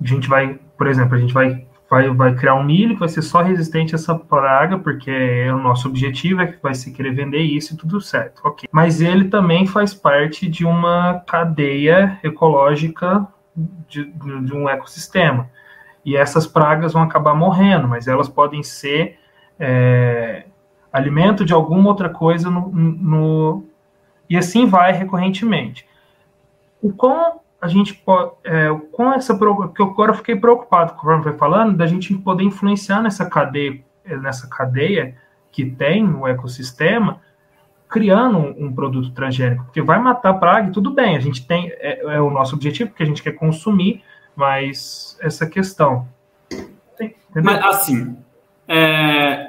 a 0.00 0.06
gente 0.06 0.28
vai, 0.28 0.60
por 0.78 0.86
exemplo, 0.86 1.16
a 1.16 1.18
gente 1.18 1.34
vai 1.34 1.66
vai, 1.92 2.08
vai 2.08 2.34
criar 2.34 2.54
um 2.54 2.64
milho 2.64 2.94
que 2.94 3.00
vai 3.00 3.08
ser 3.10 3.20
só 3.20 3.42
resistente 3.42 3.94
a 3.94 3.98
essa 3.98 4.14
praga, 4.14 4.78
porque 4.78 5.10
é 5.10 5.52
o 5.52 5.58
nosso 5.58 5.86
objetivo 5.86 6.40
é 6.40 6.46
que 6.46 6.62
vai 6.62 6.74
se 6.74 6.90
querer 6.90 7.12
vender 7.12 7.40
isso 7.40 7.74
e 7.74 7.76
tudo 7.76 8.00
certo, 8.00 8.40
ok. 8.42 8.66
Mas 8.72 9.02
ele 9.02 9.28
também 9.28 9.66
faz 9.66 9.92
parte 9.92 10.48
de 10.48 10.64
uma 10.64 11.22
cadeia 11.26 12.18
ecológica 12.24 13.28
de, 13.86 14.06
de 14.06 14.54
um 14.54 14.70
ecossistema. 14.70 15.50
E 16.02 16.16
essas 16.16 16.46
pragas 16.46 16.94
vão 16.94 17.02
acabar 17.02 17.34
morrendo, 17.34 17.86
mas 17.86 18.08
elas 18.08 18.26
podem 18.26 18.62
ser 18.62 19.18
é, 19.60 20.46
alimento 20.90 21.44
de 21.44 21.52
alguma 21.52 21.90
outra 21.90 22.08
coisa 22.08 22.50
no, 22.50 22.70
no, 22.70 23.64
e 24.30 24.38
assim 24.38 24.64
vai 24.64 24.92
recorrentemente. 24.92 25.86
O 26.80 26.90
quão 26.90 27.40
a 27.62 27.68
gente 27.68 27.94
pode, 27.94 28.32
é, 28.42 28.68
com 28.90 29.12
essa 29.12 29.38
que 29.38 29.80
eu 29.80 29.86
agora 29.86 30.12
fiquei 30.14 30.34
preocupado 30.34 30.94
conforme 30.94 31.22
vai 31.22 31.34
falando, 31.34 31.76
da 31.76 31.86
gente 31.86 32.12
poder 32.12 32.42
influenciar 32.42 33.00
nessa 33.00 33.24
cadeia, 33.24 33.80
nessa 34.04 34.48
cadeia 34.48 35.14
que 35.52 35.64
tem 35.64 36.12
o 36.12 36.26
ecossistema, 36.26 37.20
criando 37.88 38.38
um, 38.38 38.66
um 38.66 38.72
produto 38.72 39.12
transgênico, 39.12 39.64
porque 39.66 39.80
vai 39.80 40.00
matar 40.00 40.34
praga 40.34 40.70
e 40.70 40.72
tudo 40.72 40.90
bem, 40.90 41.14
a 41.14 41.20
gente 41.20 41.46
tem 41.46 41.70
é, 41.74 42.00
é, 42.16 42.20
o 42.20 42.30
nosso 42.30 42.56
objetivo, 42.56 42.90
porque 42.90 43.04
a 43.04 43.06
gente 43.06 43.22
quer 43.22 43.32
consumir, 43.32 44.02
mas 44.34 45.16
essa 45.20 45.46
questão. 45.46 46.08
Tem, 46.96 47.14
mas 47.32 47.64
assim, 47.64 48.16
é, 48.66 49.46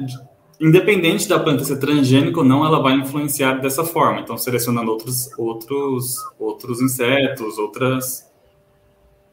independente 0.60 1.28
da 1.28 1.40
planta 1.40 1.64
ser 1.64 1.78
transgênica 1.78 2.40
ou 2.40 2.46
não, 2.46 2.66
ela 2.66 2.82
vai 2.82 2.94
influenciar 2.94 3.54
dessa 3.60 3.84
forma. 3.84 4.22
Então, 4.22 4.38
selecionando 4.38 4.92
outros, 4.92 5.30
outros, 5.38 6.18
outros 6.40 6.82
insetos, 6.82 7.58
outras, 7.58 8.32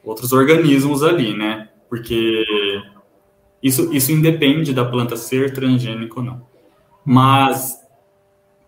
outros 0.04 0.33
organismos 0.33 1.02
ali, 1.02 1.37
né? 1.37 1.68
Porque 1.88 2.44
isso, 3.62 3.92
isso 3.92 4.12
independe 4.12 4.72
da 4.72 4.85
planta 4.85 5.16
ser 5.16 5.52
transgênica 5.52 6.18
ou 6.18 6.24
não. 6.24 6.46
Mas, 7.04 7.78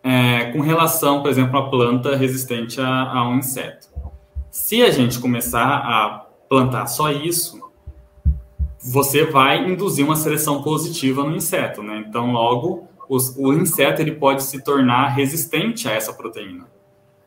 é, 0.03 0.47
com 0.53 0.61
relação, 0.61 1.23
por 1.23 1.31
exemplo, 1.31 1.59
à 1.59 1.71
planta 1.71 2.17
resistente 2.17 2.81
a, 2.81 3.11
a 3.11 3.29
um 3.29 3.38
inseto. 3.38 3.88
Se 4.51 4.83
a 4.83 4.91
gente 4.91 5.19
começar 5.19 5.65
a 5.67 6.27
plantar 6.49 6.87
só 6.87 7.11
isso, 7.11 7.62
você 8.83 9.25
vai 9.25 9.71
induzir 9.71 10.05
uma 10.05 10.16
seleção 10.16 10.62
positiva 10.62 11.23
no 11.23 11.37
inseto, 11.37 11.83
né? 11.83 12.05
Então, 12.07 12.33
logo, 12.33 12.88
os, 13.09 13.37
o 13.37 13.53
inseto 13.53 14.03
ele 14.03 14.12
pode 14.12 14.42
se 14.42 14.62
tornar 14.62 15.09
resistente 15.09 15.88
a 15.88 15.92
essa 15.92 16.12
proteína, 16.12 16.66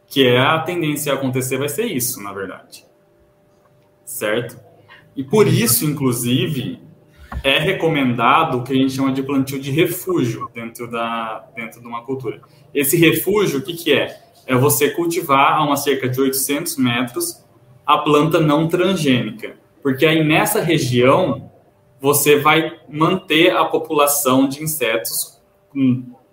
que 0.07 0.27
é 0.27 0.39
a 0.39 0.59
tendência 0.59 1.13
a 1.13 1.15
acontecer 1.15 1.57
vai 1.57 1.69
ser 1.69 1.85
isso, 1.85 2.21
na 2.21 2.33
verdade, 2.33 2.85
certo? 4.03 4.59
E 5.15 5.23
por 5.23 5.47
isso, 5.47 5.85
inclusive, 5.85 6.81
é 7.43 7.57
recomendado 7.57 8.57
o 8.57 8.63
que 8.63 8.73
a 8.73 8.75
gente 8.75 8.93
chama 8.93 9.13
de 9.13 9.23
plantio 9.23 9.59
de 9.59 9.71
refúgio 9.71 10.49
dentro 10.53 10.89
da 10.89 11.47
dentro 11.55 11.79
de 11.79 11.87
uma 11.87 12.03
cultura. 12.03 12.41
Esse 12.73 12.97
refúgio, 12.97 13.59
o 13.59 13.61
que 13.61 13.73
que 13.73 13.93
é? 13.93 14.19
É 14.45 14.55
você 14.55 14.89
cultivar 14.89 15.53
a 15.53 15.63
uma 15.63 15.77
cerca 15.77 16.07
de 16.07 16.19
800 16.19 16.77
metros 16.77 17.43
a 17.85 17.97
planta 17.99 18.39
não 18.39 18.67
transgênica, 18.67 19.57
porque 19.85 20.03
aí 20.03 20.23
nessa 20.23 20.61
região 20.61 21.47
você 22.01 22.39
vai 22.39 22.75
manter 22.89 23.55
a 23.55 23.65
população 23.65 24.49
de 24.49 24.63
insetos, 24.63 25.39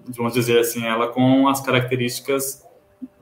vamos 0.09 0.33
dizer 0.33 0.61
assim, 0.61 0.87
ela 0.87 1.09
com 1.09 1.47
as 1.47 1.61
características 1.61 2.67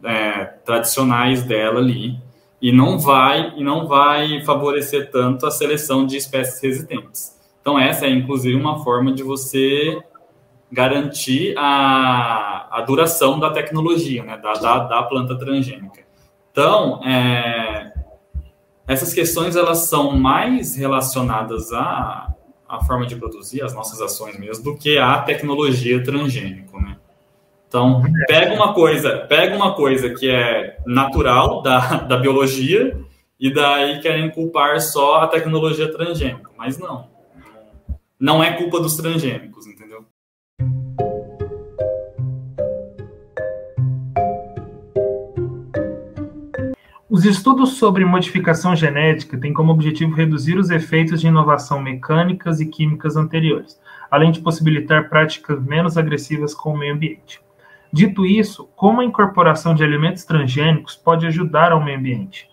é, 0.05 0.45
tradicionais 0.65 1.43
dela 1.43 1.81
ali, 1.81 2.17
e 2.63 2.71
não 2.71 2.97
vai 2.97 3.55
e 3.57 3.65
não 3.65 3.89
vai 3.89 4.41
favorecer 4.45 5.11
tanto 5.11 5.47
a 5.47 5.51
seleção 5.51 6.07
de 6.07 6.17
espécies 6.17 6.63
resistentes. 6.63 7.37
Então 7.61 7.77
essa 7.77 8.07
é 8.07 8.11
inclusive 8.11 8.55
uma 8.55 8.85
forma 8.85 9.13
de 9.13 9.25
você 9.25 10.01
garantir 10.71 11.59
a, 11.59 12.69
a 12.71 12.81
duração 12.83 13.41
da 13.41 13.51
tecnologia, 13.51 14.23
né, 14.23 14.37
da, 14.37 14.53
da, 14.53 14.79
da 14.85 15.03
planta 15.03 15.37
transgênica. 15.37 16.05
Então, 16.53 17.01
é, 17.05 18.00
essas 18.91 19.15
questões 19.15 19.55
elas 19.55 19.89
são 19.89 20.19
mais 20.19 20.75
relacionadas 20.75 21.73
à, 21.73 22.35
à 22.69 22.85
forma 22.85 23.07
de 23.07 23.15
produzir, 23.15 23.63
as 23.63 23.73
nossas 23.73 24.01
ações 24.01 24.37
mesmo, 24.37 24.65
do 24.65 24.77
que 24.77 24.99
à 24.99 25.21
tecnologia 25.21 26.03
transgênico, 26.03 26.81
né? 26.81 26.97
Então, 27.69 28.03
pega 28.27 28.53
uma 28.53 28.75
coisa, 28.75 29.19
pega 29.29 29.55
uma 29.55 29.77
coisa 29.77 30.11
que 30.11 30.29
é 30.29 30.77
natural 30.85 31.63
da, 31.63 31.99
da 32.03 32.17
biologia 32.17 32.99
e 33.39 33.55
daí 33.55 34.01
querem 34.01 34.29
culpar 34.29 34.81
só 34.81 35.21
a 35.21 35.29
tecnologia 35.29 35.93
transgênica, 35.93 36.51
mas 36.59 36.77
não. 36.77 37.09
Não 38.19 38.43
é 38.43 38.55
culpa 38.55 38.81
dos 38.81 38.97
transgênicos, 38.97 39.69
entendeu? 39.69 39.80
Os 47.11 47.25
estudos 47.25 47.71
sobre 47.71 48.05
modificação 48.05 48.77
genética 48.77 49.37
têm 49.37 49.53
como 49.53 49.73
objetivo 49.73 50.15
reduzir 50.15 50.57
os 50.57 50.71
efeitos 50.71 51.21
de 51.21 51.27
inovação 51.27 51.83
mecânicas 51.83 52.61
e 52.61 52.67
químicas 52.67 53.17
anteriores, 53.17 53.81
além 54.09 54.31
de 54.31 54.41
possibilitar 54.41 55.09
práticas 55.09 55.61
menos 55.61 55.99
agressivas 55.99 56.55
com 56.55 56.73
o 56.73 56.79
meio 56.79 56.95
ambiente. 56.95 57.41
Dito 57.93 58.25
isso, 58.25 58.69
como 58.77 59.01
a 59.01 59.05
incorporação 59.05 59.75
de 59.75 59.83
alimentos 59.83 60.25
transgênicos 60.25 60.95
pode 60.95 61.27
ajudar 61.27 61.73
ao 61.73 61.85
meio 61.85 61.99
ambiente? 61.99 62.49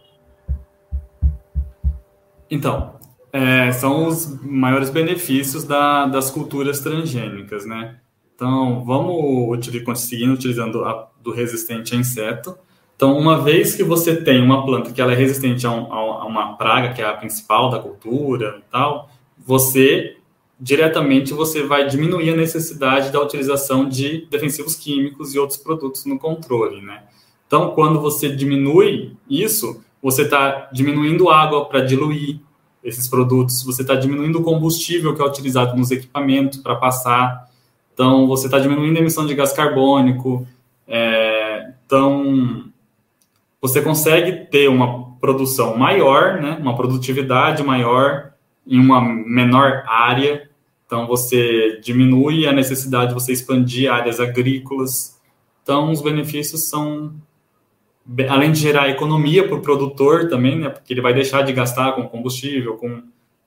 Então, 2.49 2.95
é, 3.31 3.71
são 3.71 4.07
os 4.07 4.41
maiores 4.43 4.89
benefícios 4.89 5.65
da, 5.65 6.07
das 6.07 6.31
culturas 6.31 6.79
transgênicas, 6.79 7.63
né? 7.67 7.97
Então, 8.33 8.83
vamos 8.83 9.59
seguindo 9.97 10.33
utilizando 10.33 10.83
a, 10.83 11.09
do 11.21 11.31
resistente 11.31 11.93
a 11.93 11.99
inseto. 11.99 12.57
Então, 12.97 13.15
uma 13.15 13.39
vez 13.39 13.75
que 13.75 13.83
você 13.83 14.15
tem 14.15 14.41
uma 14.41 14.65
planta 14.65 14.91
que 14.91 14.99
ela 14.99 15.13
é 15.13 15.15
resistente 15.15 15.67
a, 15.67 15.71
um, 15.71 15.93
a 15.93 16.25
uma 16.25 16.57
praga, 16.57 16.93
que 16.93 17.01
é 17.01 17.05
a 17.05 17.13
principal 17.13 17.69
da 17.69 17.77
cultura 17.77 18.57
e 18.57 18.71
tal, 18.71 19.11
você 19.37 20.17
diretamente 20.59 21.31
você 21.31 21.61
vai 21.61 21.85
diminuir 21.87 22.31
a 22.31 22.35
necessidade 22.35 23.11
da 23.11 23.21
utilização 23.21 23.87
de 23.87 24.25
defensivos 24.31 24.75
químicos 24.75 25.35
e 25.35 25.37
outros 25.37 25.59
produtos 25.59 26.05
no 26.05 26.17
controle, 26.17 26.81
né? 26.81 27.03
Então, 27.45 27.69
quando 27.75 28.01
você 28.01 28.35
diminui 28.35 29.15
isso, 29.29 29.83
você 30.01 30.23
está 30.23 30.67
diminuindo 30.73 31.29
água 31.29 31.65
para 31.65 31.81
diluir 31.81 32.39
esses 32.83 33.07
produtos, 33.07 33.63
você 33.63 33.83
está 33.83 33.93
diminuindo 33.93 34.39
o 34.39 34.43
combustível 34.43 35.13
que 35.13 35.21
é 35.21 35.25
utilizado 35.25 35.77
nos 35.77 35.91
equipamentos 35.91 36.57
para 36.57 36.75
passar, 36.75 37.47
então 37.93 38.25
você 38.25 38.47
está 38.47 38.57
diminuindo 38.57 38.97
a 38.97 39.01
emissão 39.01 39.27
de 39.27 39.35
gás 39.35 39.53
carbônico, 39.53 40.47
é, 40.87 41.73
então 41.85 42.66
você 43.67 43.81
consegue 43.81 44.45
ter 44.49 44.69
uma 44.69 45.15
produção 45.19 45.77
maior, 45.77 46.41
né, 46.41 46.57
uma 46.59 46.75
produtividade 46.75 47.63
maior 47.63 48.33
em 48.65 48.79
uma 48.79 49.01
menor 49.01 49.83
área 49.87 50.47
então, 50.87 51.05
você 51.05 51.81
diminui 51.83 52.47
a 52.47 52.53
necessidade 52.53 53.09
de 53.09 53.13
você 53.13 53.33
expandir 53.33 53.91
áreas 53.91 54.21
agrícolas. 54.21 55.19
Então, 55.61 55.91
os 55.91 56.01
benefícios 56.01 56.69
são, 56.69 57.13
além 58.29 58.53
de 58.53 58.59
gerar 58.59 58.89
economia 58.89 59.45
para 59.45 59.57
o 59.57 59.61
produtor 59.61 60.29
também, 60.29 60.57
né, 60.57 60.69
porque 60.69 60.93
ele 60.93 61.01
vai 61.01 61.13
deixar 61.13 61.41
de 61.41 61.51
gastar 61.51 61.91
com 61.91 62.07
combustível, 62.07 62.77
com, 62.77 63.03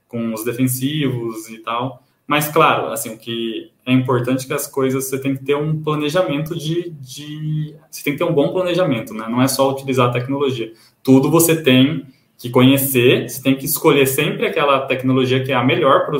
com 0.06 0.34
os 0.34 0.44
defensivos 0.44 1.48
e 1.48 1.58
tal. 1.58 2.04
Mas, 2.26 2.46
claro, 2.48 2.88
assim, 2.92 3.14
o 3.14 3.18
que 3.18 3.72
é 3.90 3.94
importante 3.94 4.46
que 4.46 4.52
as 4.52 4.66
coisas 4.66 5.04
você 5.04 5.18
tem 5.18 5.36
que 5.36 5.44
ter 5.44 5.56
um 5.56 5.82
planejamento 5.82 6.56
de, 6.56 6.90
de. 6.90 7.74
Você 7.90 8.04
tem 8.04 8.12
que 8.12 8.18
ter 8.18 8.24
um 8.24 8.32
bom 8.32 8.52
planejamento, 8.52 9.12
né? 9.12 9.26
Não 9.28 9.42
é 9.42 9.48
só 9.48 9.70
utilizar 9.70 10.08
a 10.08 10.12
tecnologia. 10.12 10.72
Tudo 11.02 11.30
você 11.30 11.60
tem 11.62 12.06
que 12.40 12.48
conhecer, 12.48 13.28
você 13.28 13.42
tem 13.42 13.54
que 13.54 13.66
escolher 13.66 14.06
sempre 14.06 14.46
aquela 14.46 14.80
tecnologia 14.86 15.44
que 15.44 15.52
é 15.52 15.54
a 15.54 15.62
melhor 15.62 16.10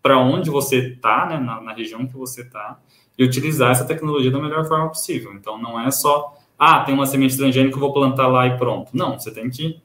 para 0.00 0.18
onde 0.18 0.48
você 0.48 0.88
está, 0.88 1.26
né, 1.26 1.36
na, 1.36 1.60
na, 1.60 1.72
região 1.72 2.06
que 2.06 2.16
você 2.16 2.42
está, 2.42 2.78
e 3.18 3.24
utilizar 3.24 3.72
essa 3.72 3.84
tecnologia 3.84 4.30
da 4.30 4.38
melhor 4.38 4.64
forma 4.66 4.88
possível. 4.88 5.32
Então, 5.34 5.60
não 5.60 5.80
é 5.80 5.90
só, 5.90 6.32
ah, 6.56 6.80
tem 6.84 6.94
uma 6.94 7.06
semente 7.06 7.36
transgênica, 7.36 7.74
eu 7.74 7.80
vou 7.80 7.92
plantar 7.92 8.28
lá 8.28 8.46
e 8.46 8.56
pronto. 8.56 8.90
Não, 8.94 9.18
você 9.18 9.32
tem 9.32 9.50
que 9.50 9.80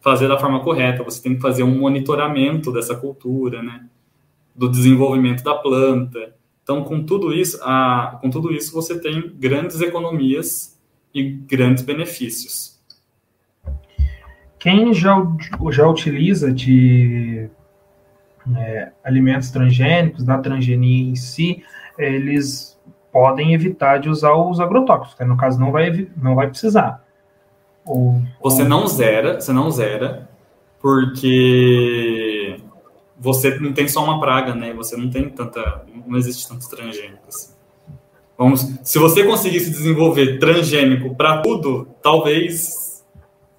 fazer 0.00 0.26
da 0.26 0.38
forma 0.38 0.60
correta, 0.60 1.04
você 1.04 1.22
tem 1.22 1.34
que 1.34 1.42
fazer 1.42 1.64
um 1.64 1.78
monitoramento 1.78 2.72
dessa 2.72 2.96
cultura, 2.96 3.62
né, 3.62 3.86
do 4.54 4.70
desenvolvimento 4.70 5.42
da 5.42 5.54
planta. 5.54 6.34
Então, 6.62 6.84
com 6.84 7.02
tudo 7.04 7.32
isso, 7.32 7.58
a, 7.62 8.18
com 8.20 8.30
tudo 8.30 8.52
isso, 8.52 8.72
você 8.72 8.98
tem 8.98 9.32
grandes 9.36 9.80
economias 9.80 10.78
e 11.14 11.22
grandes 11.22 11.82
benefícios. 11.82 12.78
Quem 14.58 14.92
já, 14.92 15.16
já 15.70 15.88
utiliza 15.88 16.52
de 16.52 17.48
é, 18.56 18.92
alimentos 19.02 19.50
transgênicos, 19.50 20.22
da 20.22 20.38
transgenia 20.38 21.10
em 21.10 21.16
si, 21.16 21.64
eles 21.98 22.78
podem 23.12 23.54
evitar 23.54 23.98
de 23.98 24.08
usar 24.08 24.34
os 24.34 24.60
agrotóxicos, 24.60 25.14
que 25.14 25.24
no 25.24 25.36
caso 25.36 25.58
não 25.58 25.72
vai, 25.72 26.08
não 26.16 26.34
vai 26.34 26.48
precisar. 26.48 27.04
Ou, 27.84 28.22
você 28.40 28.62
ou... 28.62 28.68
não 28.68 28.86
zera, 28.86 29.40
você 29.40 29.52
não 29.52 29.70
zera, 29.70 30.28
porque 30.80 32.19
você 33.20 33.58
não 33.60 33.72
tem 33.74 33.86
só 33.86 34.02
uma 34.02 34.18
praga, 34.18 34.54
né? 34.54 34.72
Você 34.72 34.96
não 34.96 35.10
tem 35.10 35.28
tanta, 35.28 35.84
não 36.06 36.16
existe 36.16 36.48
tantos 36.48 36.66
transgênicos. 36.66 37.54
Vamos, 38.36 38.66
se 38.82 38.98
você 38.98 39.22
conseguisse 39.22 39.70
desenvolver 39.70 40.38
transgênico 40.38 41.14
para 41.14 41.42
tudo, 41.42 41.86
talvez 42.02 43.04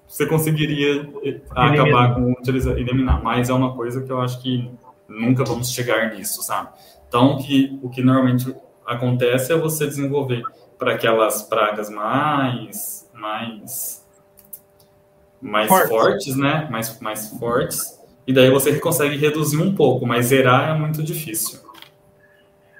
você 0.08 0.26
conseguiria 0.26 1.08
acabar 1.50 2.16
com 2.16 2.32
utilizar, 2.32 2.76
eliminar. 2.76 3.22
Mas 3.22 3.48
é 3.48 3.52
uma 3.52 3.76
coisa 3.76 4.02
que 4.02 4.10
eu 4.10 4.20
acho 4.20 4.42
que 4.42 4.68
nunca 5.08 5.44
vamos 5.44 5.70
chegar 5.70 6.12
nisso, 6.12 6.42
sabe? 6.42 6.70
Então, 7.06 7.38
que, 7.38 7.78
o 7.80 7.88
que 7.88 8.02
normalmente 8.02 8.52
acontece 8.84 9.52
é 9.52 9.56
você 9.56 9.86
desenvolver 9.86 10.42
para 10.76 10.94
aquelas 10.94 11.44
pragas 11.44 11.88
mais, 11.88 13.08
mais, 13.14 14.04
mais 15.40 15.68
fortes. 15.68 15.88
fortes, 15.88 16.36
né? 16.36 16.68
Mais, 16.68 17.00
mais 17.00 17.28
fortes. 17.38 18.01
E 18.26 18.32
daí 18.32 18.50
você 18.50 18.78
consegue 18.78 19.16
reduzir 19.16 19.60
um 19.60 19.74
pouco, 19.74 20.06
mas 20.06 20.26
zerar 20.26 20.76
é 20.76 20.78
muito 20.78 21.02
difícil. 21.02 21.60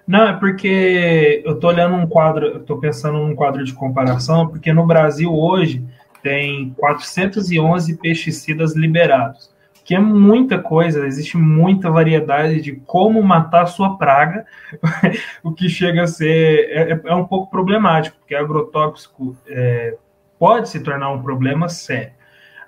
Não, 0.07 0.29
é 0.29 0.33
porque 0.35 1.43
eu 1.45 1.59
tô 1.59 1.69
olhando 1.69 1.97
um 1.97 2.07
quadro, 2.07 2.47
eu 2.47 2.61
tô 2.61 2.79
pensando 2.79 3.19
num 3.19 3.35
quadro 3.35 3.65
de 3.65 3.73
comparação, 3.73 4.49
porque 4.49 4.73
no 4.73 4.87
Brasil 4.87 5.33
hoje 5.33 5.85
tem 6.23 6.71
411 6.79 7.97
pesticidas 7.99 8.75
liberados 8.75 9.53
que 9.85 9.95
é 9.95 9.99
muita 9.99 10.59
coisa, 10.59 11.07
existe 11.07 11.37
muita 11.37 11.91
variedade 11.91 12.61
de 12.61 12.73
como 12.87 13.23
matar 13.23 13.67
sua 13.67 13.97
praga, 13.97 14.47
o 15.43 15.53
que 15.53 15.69
chega 15.69 16.05
a 16.05 16.07
ser 16.07 16.69
é, 16.71 17.01
é, 17.05 17.15
um 17.15 17.25
pouco 17.25 17.51
problemático, 17.51 18.17
porque 18.19 18.35
agrotóxico 18.35 19.37
é, 19.49 19.97
pode 20.39 20.69
se 20.69 20.81
tornar 20.81 21.11
um 21.11 21.23
problema 21.23 21.69
sério. 21.69 22.13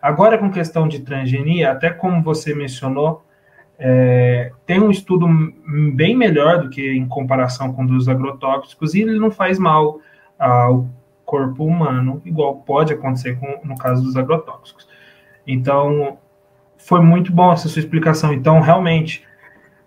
Agora, 0.05 0.37
com 0.37 0.51
questão 0.51 0.87
de 0.87 1.01
transgenia, 1.01 1.73
até 1.73 1.89
como 1.89 2.23
você 2.23 2.55
mencionou, 2.55 3.25
é, 3.79 4.53
tem 4.67 4.79
um 4.79 4.91
estudo 4.91 5.27
bem 5.95 6.15
melhor 6.15 6.61
do 6.61 6.69
que 6.69 6.93
em 6.93 7.09
comparação 7.09 7.73
com 7.73 7.87
dos 7.87 8.07
agrotóxicos 8.07 8.93
e 8.93 9.01
ele 9.01 9.19
não 9.19 9.31
faz 9.31 9.59
mal 9.59 10.01
ao 10.39 10.87
corpo 11.25 11.65
humano, 11.65 12.21
igual 12.23 12.57
pode 12.57 12.93
acontecer 12.93 13.41
com, 13.41 13.67
no 13.67 13.79
caso 13.79 14.03
dos 14.03 14.15
agrotóxicos. 14.15 14.87
Então, 15.47 16.19
foi 16.77 17.01
muito 17.01 17.33
bom 17.33 17.51
essa 17.51 17.67
sua 17.67 17.81
explicação. 17.81 18.31
Então, 18.31 18.61
realmente, 18.61 19.27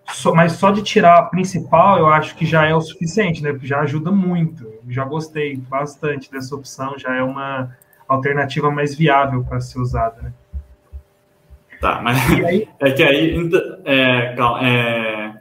só, 0.10 0.34
mas 0.34 0.54
só 0.54 0.72
de 0.72 0.82
tirar 0.82 1.20
a 1.20 1.24
principal, 1.26 2.00
eu 2.00 2.08
acho 2.08 2.36
que 2.36 2.44
já 2.44 2.66
é 2.66 2.74
o 2.74 2.82
suficiente, 2.82 3.44
né? 3.44 3.56
Já 3.62 3.82
ajuda 3.82 4.10
muito. 4.10 4.68
já 4.90 5.06
gostei 5.06 5.58
bastante 5.58 6.32
dessa 6.32 6.56
opção, 6.56 6.98
já 6.98 7.14
é 7.14 7.22
uma 7.22 7.70
alternativa 8.08 8.72
mais 8.72 8.96
viável 8.96 9.44
para 9.44 9.60
ser 9.60 9.80
usada, 9.80 10.22
né? 10.22 10.34
Tá, 11.80 12.02
mas 12.02 12.18
é 12.80 12.92
que 12.92 13.04
aí 13.04 13.36
é, 13.86 14.36
é, 14.62 15.34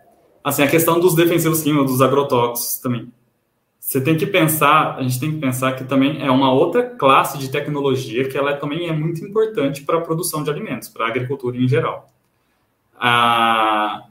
assim, 0.44 0.62
a 0.62 0.68
questão 0.68 1.00
dos 1.00 1.14
defensivos 1.14 1.62
químicos, 1.62 1.92
dos 1.92 2.02
agrotóxicos 2.02 2.79
também. 2.79 3.11
você 3.81 4.00
tem 4.00 4.16
que 4.16 4.26
pensar, 4.26 4.96
a 4.96 5.02
gente 5.02 5.18
tem 5.18 5.33
que 5.33 5.38
pensar 5.38 5.72
que 5.74 5.85
também 5.85 6.22
é 6.22 6.31
uma 6.31 6.52
outra 6.52 6.83
classe 6.83 7.38
de 7.38 7.50
tecnologia 7.50 8.29
que 8.29 8.37
ela 8.37 8.55
também 8.55 8.88
é 8.88 8.92
muito 8.92 9.24
importante 9.24 9.83
para 9.83 9.98
a 9.98 10.00
produção 10.00 10.42
de 10.42 10.50
alimentos, 10.50 10.88
para 10.88 11.07
a 11.07 11.09
agricultura 11.09 11.57
em 11.57 11.68
geral. 11.68 12.09
Ah, 12.98 14.05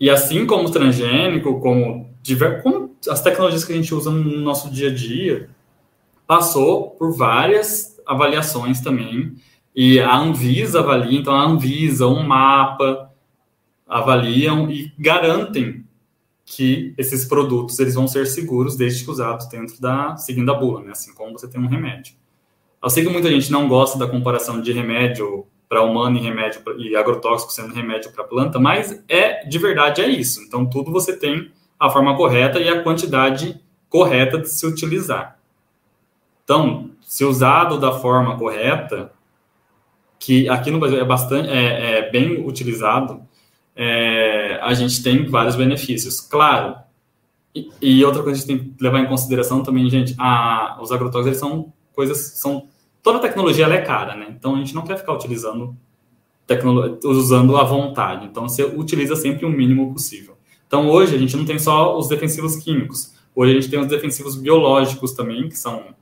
e 0.00 0.08
assim 0.08 0.46
como 0.46 0.68
o 0.68 0.70
transgênico, 0.70 1.60
como, 1.60 2.08
diver, 2.22 2.62
como 2.62 2.96
as 3.08 3.20
tecnologias 3.20 3.64
que 3.64 3.72
a 3.72 3.76
gente 3.76 3.94
usa 3.94 4.10
no 4.10 4.38
nosso 4.40 4.70
dia 4.70 4.90
a 4.90 4.94
dia, 4.94 5.50
passou 6.26 6.90
por 6.90 7.16
várias 7.16 7.97
avaliações 8.08 8.80
também, 8.80 9.34
e 9.74 10.00
a 10.00 10.16
Anvisa 10.16 10.80
avalia, 10.80 11.18
então 11.18 11.34
a 11.34 11.44
Anvisa, 11.44 12.06
um 12.06 12.22
mapa, 12.26 13.12
avaliam 13.86 14.70
e 14.70 14.92
garantem 14.98 15.84
que 16.44 16.94
esses 16.96 17.26
produtos 17.26 17.78
eles 17.78 17.94
vão 17.94 18.08
ser 18.08 18.26
seguros 18.26 18.74
desde 18.76 19.04
que 19.04 19.10
usados 19.10 19.46
dentro 19.48 19.80
da 19.80 20.16
seguindo 20.16 20.50
a 20.50 20.54
bula, 20.54 20.82
né? 20.82 20.92
Assim 20.92 21.14
como 21.14 21.32
você 21.32 21.46
tem 21.46 21.60
um 21.60 21.66
remédio. 21.66 22.14
Eu 22.82 22.88
sei 22.90 23.04
que 23.04 23.10
muita 23.10 23.28
gente 23.28 23.52
não 23.52 23.68
gosta 23.68 23.98
da 23.98 24.08
comparação 24.08 24.60
de 24.60 24.72
remédio 24.72 25.46
para 25.68 25.82
humano 25.82 26.16
e 26.16 26.20
remédio 26.20 26.62
pra, 26.62 26.74
e 26.74 26.96
agrotóxico 26.96 27.52
sendo 27.52 27.74
remédio 27.74 28.10
para 28.12 28.24
planta, 28.24 28.58
mas 28.58 29.02
é 29.08 29.44
de 29.46 29.58
verdade 29.58 30.00
é 30.00 30.08
isso. 30.08 30.40
Então 30.42 30.64
tudo 30.64 30.90
você 30.90 31.16
tem 31.16 31.50
a 31.78 31.90
forma 31.90 32.16
correta 32.16 32.58
e 32.58 32.68
a 32.68 32.82
quantidade 32.82 33.60
correta 33.88 34.38
de 34.38 34.48
se 34.48 34.66
utilizar. 34.66 35.38
Então, 36.44 36.90
se 37.08 37.24
usado 37.24 37.80
da 37.80 37.90
forma 37.90 38.36
correta, 38.36 39.10
que 40.18 40.46
aqui 40.46 40.70
no 40.70 40.78
Brasil 40.78 41.00
é 41.00 41.04
bastante 41.06 41.48
é, 41.48 42.00
é 42.00 42.10
bem 42.10 42.46
utilizado, 42.46 43.22
é, 43.74 44.60
a 44.62 44.74
gente 44.74 45.02
tem 45.02 45.24
vários 45.24 45.56
benefícios. 45.56 46.20
Claro, 46.20 46.76
e, 47.54 47.70
e, 47.80 48.04
outra 48.04 48.22
coisa 48.22 48.44
que 48.44 48.52
a 48.52 48.54
gente 48.54 48.62
tem 48.62 48.74
que 48.74 48.84
levar 48.84 49.00
em 49.00 49.06
consideração 49.06 49.62
também, 49.62 49.88
gente, 49.88 50.14
a, 50.18 50.78
os 50.82 50.92
agrotóxicos 50.92 51.28
eles 51.28 51.38
são 51.38 51.72
coisas, 51.94 52.18
são 52.18 52.68
toda 53.02 53.20
tecnologia 53.20 53.66
é 53.68 53.80
cara, 53.80 54.14
né? 54.14 54.26
Então 54.28 54.56
a 54.56 54.58
gente 54.58 54.74
não 54.74 54.82
quer 54.82 54.98
ficar 54.98 55.14
utilizando 55.14 55.74
usando 57.04 57.56
à 57.56 57.64
vontade. 57.64 58.26
Então 58.26 58.46
você 58.46 58.64
utiliza 58.64 59.16
sempre 59.16 59.46
o 59.46 59.50
mínimo 59.50 59.94
possível. 59.94 60.36
Então 60.66 60.90
hoje 60.90 61.14
a 61.14 61.18
gente 61.18 61.34
não 61.38 61.46
tem 61.46 61.58
só 61.58 61.96
os 61.96 62.06
defensivos 62.06 62.56
químicos. 62.56 63.14
Hoje 63.34 63.52
a 63.52 63.54
gente 63.54 63.70
tem 63.70 63.80
os 63.80 63.86
defensivos 63.86 64.36
biológicos 64.36 65.12
também, 65.12 65.48
que 65.48 65.56
são 65.56 65.96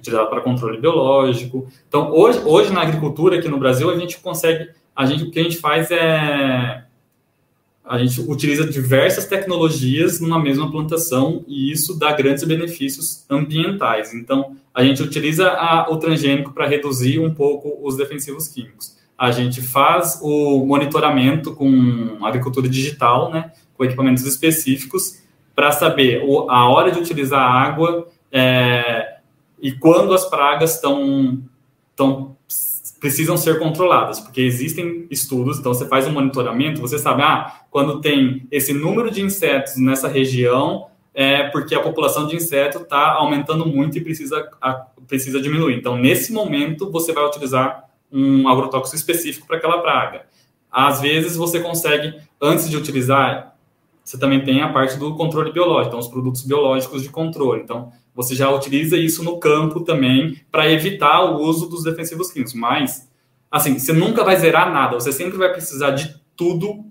utilizados 0.00 0.30
para 0.30 0.40
controle 0.40 0.80
biológico. 0.80 1.68
Então 1.88 2.10
hoje, 2.12 2.40
hoje 2.44 2.72
na 2.72 2.82
agricultura 2.82 3.38
aqui 3.38 3.48
no 3.48 3.58
Brasil 3.58 3.88
a 3.90 3.96
gente 3.96 4.18
consegue, 4.18 4.70
a 4.94 5.06
gente 5.06 5.24
o 5.24 5.30
que 5.30 5.38
a 5.38 5.42
gente 5.42 5.56
faz 5.58 5.90
é 5.90 6.84
a 7.90 7.98
gente 7.98 8.20
utiliza 8.20 8.64
diversas 8.64 9.26
tecnologias 9.26 10.20
numa 10.20 10.38
mesma 10.38 10.70
plantação 10.70 11.44
e 11.48 11.72
isso 11.72 11.98
dá 11.98 12.12
grandes 12.12 12.44
benefícios 12.44 13.26
ambientais. 13.28 14.14
Então, 14.14 14.54
a 14.72 14.84
gente 14.84 15.02
utiliza 15.02 15.48
a, 15.48 15.90
o 15.90 15.96
transgênico 15.96 16.52
para 16.52 16.68
reduzir 16.68 17.18
um 17.18 17.34
pouco 17.34 17.80
os 17.82 17.96
defensivos 17.96 18.46
químicos. 18.46 18.96
A 19.18 19.32
gente 19.32 19.60
faz 19.60 20.20
o 20.22 20.64
monitoramento 20.64 21.52
com 21.52 22.24
agricultura 22.24 22.68
digital, 22.68 23.28
né, 23.32 23.50
com 23.76 23.84
equipamentos 23.84 24.24
específicos, 24.24 25.20
para 25.52 25.72
saber 25.72 26.22
a 26.48 26.70
hora 26.70 26.92
de 26.92 27.00
utilizar 27.00 27.40
a 27.40 27.50
água 27.50 28.06
é, 28.30 29.09
e 29.60 29.72
quando 29.72 30.14
as 30.14 30.24
pragas 30.24 30.74
estão 30.74 31.42
precisam 33.00 33.36
ser 33.36 33.58
controladas, 33.58 34.20
porque 34.20 34.42
existem 34.42 35.06
estudos, 35.10 35.58
então 35.58 35.72
você 35.72 35.86
faz 35.86 36.06
um 36.06 36.12
monitoramento, 36.12 36.82
você 36.82 36.98
sabe, 36.98 37.22
ah, 37.22 37.62
quando 37.70 38.00
tem 38.00 38.46
esse 38.50 38.74
número 38.74 39.10
de 39.10 39.22
insetos 39.22 39.76
nessa 39.76 40.06
região, 40.06 40.86
é 41.14 41.44
porque 41.44 41.74
a 41.74 41.80
população 41.80 42.26
de 42.26 42.36
inseto 42.36 42.78
está 42.78 43.14
aumentando 43.14 43.66
muito 43.66 43.96
e 43.96 44.00
precisa, 44.02 44.48
a, 44.60 44.74
precisa 45.08 45.40
diminuir. 45.40 45.76
Então, 45.76 45.96
nesse 45.96 46.32
momento, 46.32 46.90
você 46.90 47.12
vai 47.12 47.24
utilizar 47.24 47.84
um 48.12 48.46
agrotóxico 48.46 48.96
específico 48.96 49.46
para 49.46 49.56
aquela 49.56 49.80
praga. 49.80 50.26
Às 50.70 51.00
vezes, 51.00 51.36
você 51.36 51.58
consegue, 51.58 52.14
antes 52.40 52.68
de 52.68 52.76
utilizar, 52.76 53.56
você 54.04 54.18
também 54.18 54.44
tem 54.44 54.60
a 54.60 54.72
parte 54.72 54.98
do 54.98 55.14
controle 55.16 55.52
biológico, 55.52 55.88
então, 55.88 55.98
os 55.98 56.08
produtos 56.08 56.42
biológicos 56.42 57.02
de 57.02 57.08
controle. 57.08 57.62
Então, 57.62 57.92
você 58.14 58.34
já 58.34 58.50
utiliza 58.50 58.96
isso 58.96 59.22
no 59.22 59.38
campo 59.38 59.80
também 59.80 60.40
para 60.50 60.70
evitar 60.70 61.24
o 61.24 61.42
uso 61.42 61.68
dos 61.68 61.84
defensivos 61.84 62.30
químicos. 62.30 62.54
Mas, 62.54 63.08
assim, 63.50 63.78
você 63.78 63.92
nunca 63.92 64.24
vai 64.24 64.36
zerar 64.36 64.72
nada. 64.72 64.98
Você 64.98 65.12
sempre 65.12 65.38
vai 65.38 65.52
precisar 65.52 65.90
de 65.92 66.20
tudo, 66.36 66.84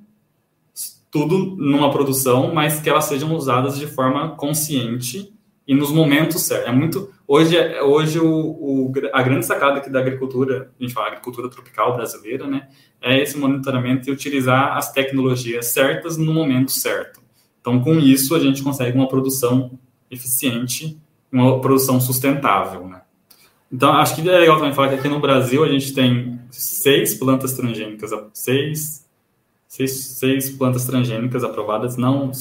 tudo 1.11 1.55
numa 1.57 1.91
produção, 1.91 2.53
mas 2.53 2.79
que 2.79 2.89
elas 2.89 3.05
sejam 3.05 3.35
usadas 3.35 3.77
de 3.77 3.87
forma 3.87 4.35
consciente 4.35 5.33
e 5.67 5.75
nos 5.75 5.91
momentos 5.91 6.41
certos. 6.41 6.67
É 6.67 6.71
muito 6.71 7.11
hoje, 7.27 7.55
hoje 7.81 8.19
o, 8.19 8.27
o, 8.27 8.93
a 9.13 9.21
grande 9.21 9.45
sacada 9.45 9.77
aqui 9.77 9.89
da 9.89 9.99
agricultura, 9.99 10.71
a 10.79 10.83
gente 10.83 10.95
fala 10.95 11.09
agricultura 11.09 11.47
tropical 11.47 11.95
brasileira, 11.95 12.47
né, 12.47 12.69
é 12.99 13.21
esse 13.21 13.37
monitoramento 13.37 14.09
e 14.09 14.11
utilizar 14.11 14.75
as 14.75 14.91
tecnologias 14.91 15.67
certas 15.67 16.17
no 16.17 16.33
momento 16.33 16.71
certo. 16.71 17.21
Então, 17.61 17.79
com 17.81 17.99
isso, 17.99 18.33
a 18.33 18.39
gente 18.39 18.63
consegue 18.63 18.97
uma 18.97 19.07
produção 19.07 19.77
eficiente 20.09 20.99
uma 21.31 21.59
produção 21.59 21.99
sustentável, 21.99 22.87
né? 22.87 23.01
Então, 23.71 23.93
acho 23.93 24.15
que 24.15 24.27
é 24.27 24.37
legal 24.37 24.57
também 24.57 24.73
falar 24.73 24.89
que 24.89 24.95
aqui 24.95 25.07
no 25.07 25.19
Brasil 25.19 25.63
a 25.63 25.69
gente 25.69 25.93
tem 25.93 26.39
seis 26.49 27.13
plantas 27.13 27.53
transgênicas, 27.53 28.09
seis, 28.33 29.05
seis, 29.67 29.91
seis 29.91 30.49
plantas 30.49 30.85
transgênicas 30.85 31.43
aprovadas. 31.43 31.95
Não 31.95 32.31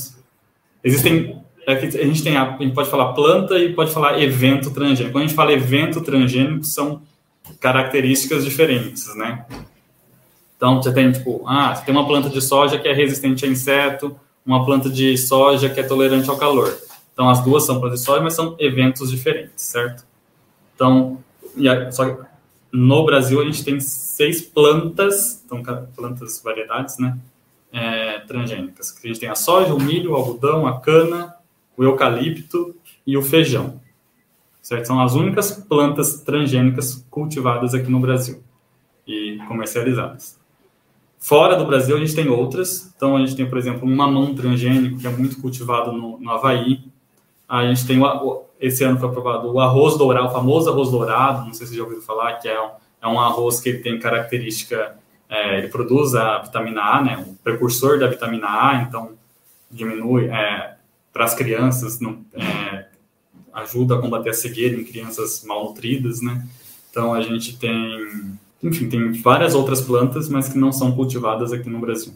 existem. 0.83 1.43
É 1.67 1.75
a 1.75 2.07
gente 2.07 2.23
tem 2.23 2.35
a, 2.35 2.55
a 2.55 2.63
gente 2.63 2.75
pode 2.75 2.89
falar 2.89 3.13
planta 3.13 3.59
e 3.59 3.75
pode 3.75 3.93
falar 3.93 4.23
evento 4.23 4.71
transgênico. 4.71 5.13
Quando 5.13 5.25
a 5.25 5.27
gente 5.27 5.37
fala 5.37 5.53
evento 5.53 6.01
transgênico, 6.01 6.65
são 6.65 7.03
características 7.61 8.43
diferentes, 8.43 9.15
né? 9.15 9.45
Então, 10.57 10.83
você 10.83 10.93
tem, 10.93 11.13
tipo, 11.13 11.45
ah, 11.47 11.75
você 11.75 11.85
tem 11.85 11.95
uma 11.95 12.07
planta 12.07 12.31
de 12.31 12.41
soja 12.41 12.79
que 12.79 12.89
é 12.89 12.93
resistente 12.93 13.45
a 13.45 13.49
inseto, 13.49 14.19
uma 14.45 14.65
planta 14.65 14.89
de 14.89 15.17
soja 15.17 15.69
que 15.69 15.79
é 15.79 15.83
tolerante 15.83 16.29
ao 16.29 16.39
calor. 16.39 16.75
Então, 17.19 17.29
as 17.29 17.43
duas 17.43 17.67
são 17.67 17.81
processórias, 17.81 18.23
mas 18.23 18.35
são 18.35 18.55
eventos 18.61 19.11
diferentes, 19.11 19.65
certo? 19.65 20.07
Então, 20.73 21.19
só 21.91 22.17
no 22.71 23.05
Brasil 23.05 23.41
a 23.41 23.45
gente 23.45 23.65
tem 23.65 23.81
seis 23.81 24.41
plantas, 24.41 25.43
então 25.45 25.61
plantas 25.97 26.41
variedades, 26.41 26.97
né, 26.97 27.19
é, 27.73 28.21
transgênicas. 28.21 28.97
A 29.03 29.07
gente 29.09 29.19
tem 29.19 29.29
a 29.29 29.35
soja, 29.35 29.75
o 29.75 29.81
milho, 29.81 30.13
o 30.13 30.15
algodão, 30.15 30.65
a 30.65 30.79
cana, 30.79 31.35
o 31.77 31.83
eucalipto 31.83 32.77
e 33.05 33.17
o 33.17 33.23
feijão. 33.23 33.81
Certo? 34.63 34.87
São 34.87 35.03
as 35.03 35.17
únicas 35.17 35.51
plantas 35.51 36.23
transgênicas 36.23 37.05
cultivadas 37.11 37.75
aqui 37.75 37.91
no 37.91 37.99
Brasil 37.99 38.45
e 39.05 39.41
comercializadas. 39.49 40.39
Fora 41.19 41.57
do 41.57 41.67
Brasil, 41.67 41.97
a 41.97 41.99
gente 41.99 42.15
tem 42.15 42.29
outras. 42.29 42.93
Então, 42.97 43.17
a 43.17 43.19
gente 43.19 43.35
tem, 43.35 43.49
por 43.49 43.59
exemplo, 43.59 43.89
um 43.89 43.97
mamão 43.97 44.37
transgênico, 44.37 45.01
que 45.01 45.07
é 45.09 45.11
muito 45.11 45.41
cultivado 45.41 45.91
no, 45.91 46.17
no 46.21 46.31
Havaí. 46.31 46.97
A 47.49 47.67
gente 47.67 47.87
tem 47.87 47.99
esse 48.61 48.85
ano 48.85 48.99
foi 48.99 49.09
aprovado 49.09 49.53
o 49.53 49.61
arroz 49.61 49.97
dourado, 49.97 50.29
o 50.29 50.33
famoso 50.33 50.69
arroz 50.69 50.91
dourado, 50.91 51.47
não 51.47 51.55
sei 51.55 51.67
se 51.67 51.73
você 51.73 51.79
já 51.79 51.85
ouviu 51.85 52.03
falar, 52.03 52.35
que 52.35 52.49
é 52.49 52.61
um, 52.61 52.71
é 53.01 53.09
um 53.09 53.21
arroz 53.21 53.61
que 53.61 53.73
tem 53.75 53.99
característica, 53.99 54.97
é, 55.29 55.59
ele 55.59 55.69
produz 55.69 56.15
a 56.15 56.39
vitamina 56.39 56.83
A, 56.83 57.03
né, 57.03 57.25
o 57.27 57.35
precursor 57.37 57.99
da 57.99 58.09
vitamina 58.09 58.49
A, 58.49 58.83
então 58.83 59.13
diminui 59.71 60.27
é, 60.27 60.77
para 61.13 61.25
as 61.25 61.35
crianças, 61.35 62.01
não, 62.01 62.25
é, 62.35 62.87
ajuda 63.53 63.97
a 63.97 64.01
combater 64.01 64.31
a 64.31 64.35
cegueira 64.35 64.77
em 64.77 64.85
crianças 64.85 65.45
malnutridas, 65.45 66.21
né? 66.21 66.47
Então 66.91 67.13
a 67.13 67.21
gente 67.21 67.57
tem, 67.59 68.39
enfim, 68.63 68.89
tem 68.89 69.13
várias 69.13 69.55
outras 69.55 69.81
plantas, 69.81 70.29
mas 70.29 70.49
que 70.49 70.59
não 70.59 70.73
são 70.73 70.93
cultivadas 70.93 71.53
aqui 71.53 71.69
no 71.69 71.79
Brasil. 71.79 72.15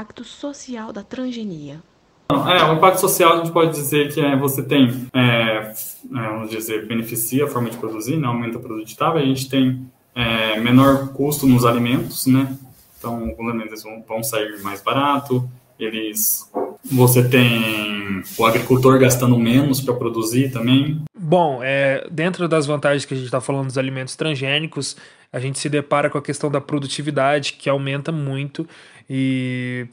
Impacto 0.00 0.24
social 0.24 0.92
da 0.94 1.02
transgenia? 1.02 1.82
É, 2.30 2.64
o 2.64 2.74
impacto 2.74 3.00
social 3.00 3.34
a 3.34 3.36
gente 3.38 3.52
pode 3.52 3.72
dizer 3.72 4.12
que 4.12 4.20
é, 4.20 4.34
você 4.34 4.62
tem, 4.62 5.08
é, 5.12 5.20
é, 5.20 5.72
vamos 6.10 6.48
dizer, 6.48 6.86
beneficia 6.86 7.44
a 7.44 7.48
forma 7.48 7.68
de 7.68 7.76
produzir, 7.76 8.16
né, 8.16 8.26
aumenta 8.26 8.56
a 8.56 8.60
produtividade, 8.60 9.18
a 9.18 9.22
gente 9.22 9.48
tem 9.50 9.86
é, 10.14 10.58
menor 10.58 11.08
custo 11.08 11.46
nos 11.46 11.66
alimentos, 11.66 12.26
né, 12.26 12.56
então 12.98 13.34
os 13.38 13.48
alimentos 13.48 13.82
vão, 13.82 14.02
vão 14.08 14.22
sair 14.22 14.62
mais 14.62 14.80
barato, 14.80 15.46
eles, 15.78 16.50
você 16.84 17.28
tem 17.28 18.22
o 18.38 18.44
agricultor 18.44 18.98
gastando 18.98 19.38
menos 19.38 19.80
para 19.80 19.94
produzir 19.94 20.50
também. 20.52 21.02
Bom, 21.18 21.60
é, 21.62 22.06
dentro 22.10 22.48
das 22.48 22.66
vantagens 22.66 23.04
que 23.04 23.14
a 23.14 23.16
gente 23.16 23.26
está 23.26 23.40
falando 23.40 23.66
dos 23.66 23.78
alimentos 23.78 24.16
transgênicos, 24.16 24.96
a 25.32 25.38
gente 25.38 25.58
se 25.58 25.68
depara 25.68 26.10
com 26.10 26.18
a 26.18 26.22
questão 26.22 26.50
da 26.50 26.60
produtividade, 26.60 27.54
que 27.54 27.68
aumenta 27.68 28.10
muito 28.10 28.66
e 29.08 29.86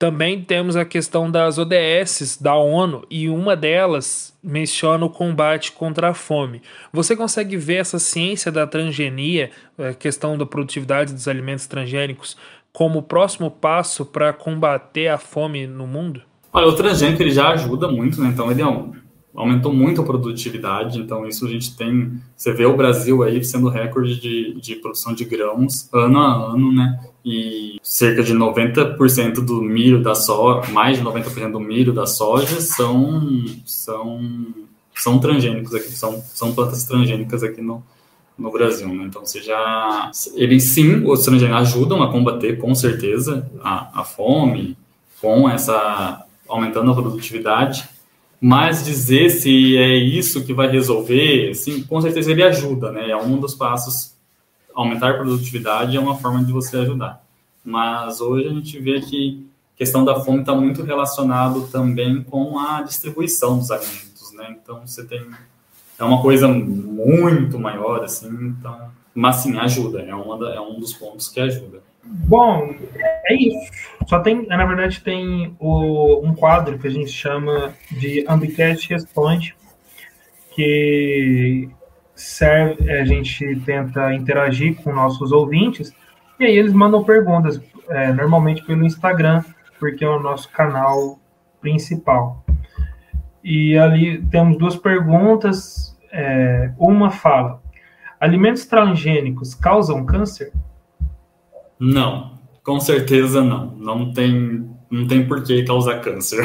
também 0.00 0.42
temos 0.42 0.76
a 0.76 0.84
questão 0.86 1.30
das 1.30 1.58
ODS 1.58 2.38
da 2.40 2.54
ONU 2.54 3.06
e 3.10 3.28
uma 3.28 3.54
delas 3.54 4.34
menciona 4.42 5.04
o 5.04 5.10
combate 5.10 5.72
contra 5.72 6.08
a 6.08 6.14
fome. 6.14 6.62
Você 6.90 7.14
consegue 7.14 7.58
ver 7.58 7.76
essa 7.76 7.98
ciência 7.98 8.50
da 8.50 8.66
transgenia, 8.66 9.50
a 9.78 9.92
questão 9.92 10.38
da 10.38 10.46
produtividade 10.46 11.12
dos 11.12 11.28
alimentos 11.28 11.66
transgênicos, 11.66 12.34
como 12.72 13.00
o 13.00 13.02
próximo 13.02 13.50
passo 13.50 14.04
para 14.04 14.32
combater 14.32 15.08
a 15.08 15.18
fome 15.18 15.66
no 15.66 15.86
mundo? 15.86 16.22
Olha, 16.52 16.66
o 16.66 16.74
transgênico 16.74 17.22
ele 17.22 17.30
já 17.30 17.50
ajuda 17.50 17.88
muito, 17.88 18.20
né? 18.20 18.28
Então 18.28 18.50
ele 18.50 18.62
é 18.62 18.66
um, 18.66 18.92
aumentou 19.34 19.72
muito 19.72 20.00
a 20.00 20.04
produtividade, 20.04 21.00
então 21.00 21.26
isso 21.26 21.46
a 21.46 21.48
gente 21.48 21.76
tem, 21.76 22.20
você 22.36 22.52
vê 22.52 22.66
o 22.66 22.76
Brasil 22.76 23.22
aí 23.22 23.42
sendo 23.44 23.68
recorde 23.68 24.20
de, 24.20 24.54
de 24.60 24.76
produção 24.76 25.14
de 25.14 25.24
grãos 25.24 25.88
ano 25.92 26.18
a 26.18 26.52
ano, 26.52 26.72
né? 26.72 27.00
E 27.24 27.78
cerca 27.82 28.22
de 28.22 28.34
90% 28.34 29.44
do 29.44 29.62
milho 29.62 30.02
da 30.02 30.14
soja, 30.14 30.70
mais 30.72 30.98
de 30.98 31.04
90% 31.04 31.52
do 31.52 31.60
milho 31.60 31.92
da 31.92 32.06
soja 32.06 32.60
são 32.60 33.44
são 33.64 34.20
são 34.94 35.18
transgênicos 35.18 35.74
aqui, 35.74 35.90
são 35.90 36.20
são 36.20 36.52
plantas 36.52 36.84
transgênicas 36.84 37.42
aqui 37.42 37.60
no 37.60 37.82
no 38.40 38.50
Brasil, 38.50 38.88
né? 38.88 39.04
Então, 39.04 39.24
você 39.24 39.42
já 39.42 40.10
eles 40.34 40.64
sim, 40.64 41.04
os 41.06 41.22
transgênicos 41.24 41.60
ajudam 41.60 42.02
a 42.02 42.10
combater 42.10 42.58
com 42.58 42.74
certeza 42.74 43.48
a, 43.62 44.00
a 44.00 44.04
fome, 44.04 44.76
com 45.20 45.48
essa 45.48 46.26
aumentando 46.48 46.90
a 46.90 46.94
produtividade, 46.94 47.88
mas 48.40 48.84
dizer 48.84 49.30
se 49.30 49.76
é 49.76 49.94
isso 49.94 50.44
que 50.44 50.54
vai 50.54 50.68
resolver, 50.68 51.54
sim, 51.54 51.82
com 51.82 52.00
certeza 52.00 52.30
ele 52.32 52.42
ajuda, 52.42 52.90
né? 52.90 53.10
É 53.10 53.16
um 53.16 53.38
dos 53.38 53.54
passos. 53.54 54.18
Aumentar 54.74 55.10
a 55.10 55.14
produtividade 55.14 55.96
é 55.96 56.00
uma 56.00 56.16
forma 56.16 56.42
de 56.42 56.52
você 56.52 56.78
ajudar. 56.78 57.22
Mas 57.62 58.20
hoje 58.20 58.48
a 58.48 58.52
gente 58.52 58.78
vê 58.78 59.00
que 59.00 59.46
a 59.74 59.78
questão 59.78 60.04
da 60.04 60.18
fome 60.20 60.40
está 60.40 60.54
muito 60.54 60.82
relacionado 60.82 61.68
também 61.70 62.22
com 62.22 62.58
a 62.58 62.80
distribuição 62.80 63.58
dos 63.58 63.70
alimentos, 63.70 64.32
né? 64.32 64.56
Então 64.60 64.86
você 64.86 65.04
tem 65.04 65.28
é 66.00 66.04
uma 66.04 66.22
coisa 66.22 66.48
muito 66.48 67.58
maior 67.58 68.02
assim, 68.02 68.28
então, 68.28 68.90
mas 69.14 69.36
sim 69.36 69.58
ajuda, 69.58 70.00
é 70.00 70.14
uma 70.14 70.38
da, 70.38 70.54
é 70.54 70.60
um 70.60 70.80
dos 70.80 70.94
pontos 70.94 71.28
que 71.28 71.38
ajuda. 71.38 71.82
Bom, 72.02 72.74
é 73.26 73.34
isso. 73.34 73.70
Só 74.08 74.20
tem, 74.20 74.46
na 74.46 74.64
verdade, 74.64 75.00
tem 75.00 75.54
o, 75.58 76.26
um 76.26 76.34
quadro 76.34 76.78
que 76.78 76.86
a 76.86 76.90
gente 76.90 77.10
chama 77.10 77.74
de 77.90 78.24
Ambicast 78.26 78.88
Responde, 78.88 79.54
que 80.54 81.68
serve, 82.14 82.90
a 82.90 83.04
gente 83.04 83.60
tenta 83.66 84.14
interagir 84.14 84.76
com 84.82 84.92
nossos 84.92 85.30
ouvintes, 85.32 85.92
e 86.38 86.44
aí 86.44 86.56
eles 86.56 86.72
mandam 86.72 87.04
perguntas, 87.04 87.60
é, 87.90 88.12
normalmente 88.12 88.64
pelo 88.64 88.84
Instagram, 88.84 89.44
porque 89.78 90.04
é 90.04 90.08
o 90.08 90.18
nosso 90.18 90.50
canal 90.50 91.18
principal. 91.60 92.42
E 93.42 93.76
ali 93.76 94.22
temos 94.26 94.58
duas 94.58 94.76
perguntas. 94.76 95.89
É, 96.12 96.72
uma 96.78 97.10
fala: 97.10 97.62
alimentos 98.20 98.66
transgênicos 98.66 99.54
causam 99.54 100.04
câncer? 100.04 100.52
Não, 101.78 102.38
com 102.62 102.78
certeza 102.78 103.42
não. 103.42 103.74
Não 103.76 104.12
tem, 104.12 104.68
não 104.90 105.06
tem 105.06 105.26
por 105.26 105.42
que 105.42 105.64
causar 105.64 106.00
câncer. 106.00 106.44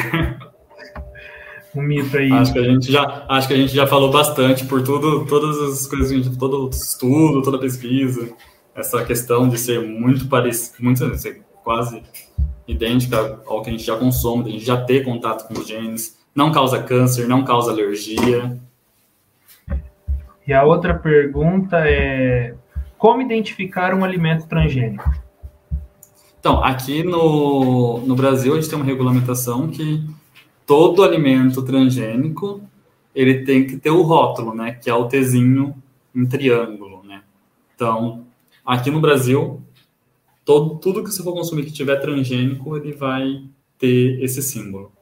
Um 1.74 1.82
mito 1.82 2.16
aí. 2.16 2.32
Acho 2.32 2.54
que 2.54 2.58
a 2.58 2.64
gente 2.64 2.90
já, 2.90 3.26
acho 3.28 3.48
que 3.48 3.54
a 3.54 3.56
gente 3.56 3.74
já 3.74 3.86
falou 3.86 4.10
bastante 4.10 4.64
por 4.64 4.82
tudo, 4.82 5.26
todas 5.26 5.58
as 5.58 5.86
coisas, 5.86 6.08
gente, 6.08 6.38
todo 6.38 6.70
estudo, 6.70 7.42
toda 7.42 7.58
pesquisa, 7.58 8.32
essa 8.74 9.04
questão 9.04 9.46
de 9.46 9.58
ser 9.58 9.82
muito 9.82 10.26
parecido, 10.26 10.82
muito 10.82 11.18
ser 11.18 11.42
quase 11.62 12.02
idêntica 12.66 13.40
ao 13.46 13.60
que 13.60 13.68
a 13.68 13.72
gente 13.72 13.84
já 13.84 13.96
consome, 13.96 14.48
a 14.48 14.52
gente 14.52 14.64
já 14.64 14.80
ter 14.80 15.04
contato 15.04 15.46
com 15.46 15.60
os 15.60 15.68
genes, 15.68 16.16
não 16.34 16.50
causa 16.50 16.82
câncer, 16.82 17.28
não 17.28 17.44
causa 17.44 17.70
alergia. 17.70 18.58
E 20.46 20.52
a 20.52 20.64
outra 20.64 20.94
pergunta 20.94 21.78
é 21.78 22.54
como 22.96 23.20
identificar 23.20 23.92
um 23.94 24.04
alimento 24.04 24.46
transgênico? 24.46 25.10
Então, 26.38 26.62
aqui 26.62 27.02
no, 27.02 27.98
no 28.06 28.14
Brasil, 28.14 28.52
a 28.52 28.56
gente 28.56 28.70
tem 28.70 28.78
uma 28.78 28.84
regulamentação 28.84 29.68
que 29.68 30.08
todo 30.64 31.02
alimento 31.02 31.62
transgênico 31.62 32.60
ele 33.14 33.44
tem 33.44 33.66
que 33.66 33.76
ter 33.76 33.90
o 33.90 34.02
rótulo, 34.02 34.54
né? 34.54 34.72
Que 34.72 34.88
é 34.88 34.94
o 34.94 35.08
Tzinho 35.08 35.74
em 36.14 36.24
triângulo, 36.26 37.02
né? 37.02 37.22
Então, 37.74 38.26
aqui 38.64 38.90
no 38.90 39.00
Brasil, 39.00 39.62
todo, 40.44 40.76
tudo 40.76 41.02
que 41.02 41.10
você 41.10 41.22
for 41.22 41.32
consumir 41.32 41.64
que 41.64 41.72
tiver 41.72 41.96
transgênico, 41.96 42.76
ele 42.76 42.92
vai 42.92 43.42
ter 43.78 44.22
esse 44.22 44.40
símbolo. 44.40 44.92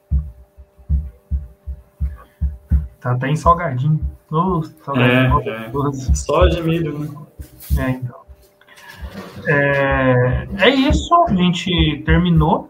Tá 3.00 3.12
até 3.12 3.28
em 3.28 3.36
salgadinho. 3.36 4.13
É, 4.96 5.26
é. 5.50 6.14
Só 6.14 6.46
de 6.46 6.62
milho, 6.62 6.98
né? 6.98 7.08
É, 7.78 7.90
então. 7.90 8.24
É, 9.46 10.48
é 10.58 10.70
isso, 10.70 11.14
a 11.28 11.34
gente 11.34 12.02
terminou. 12.04 12.68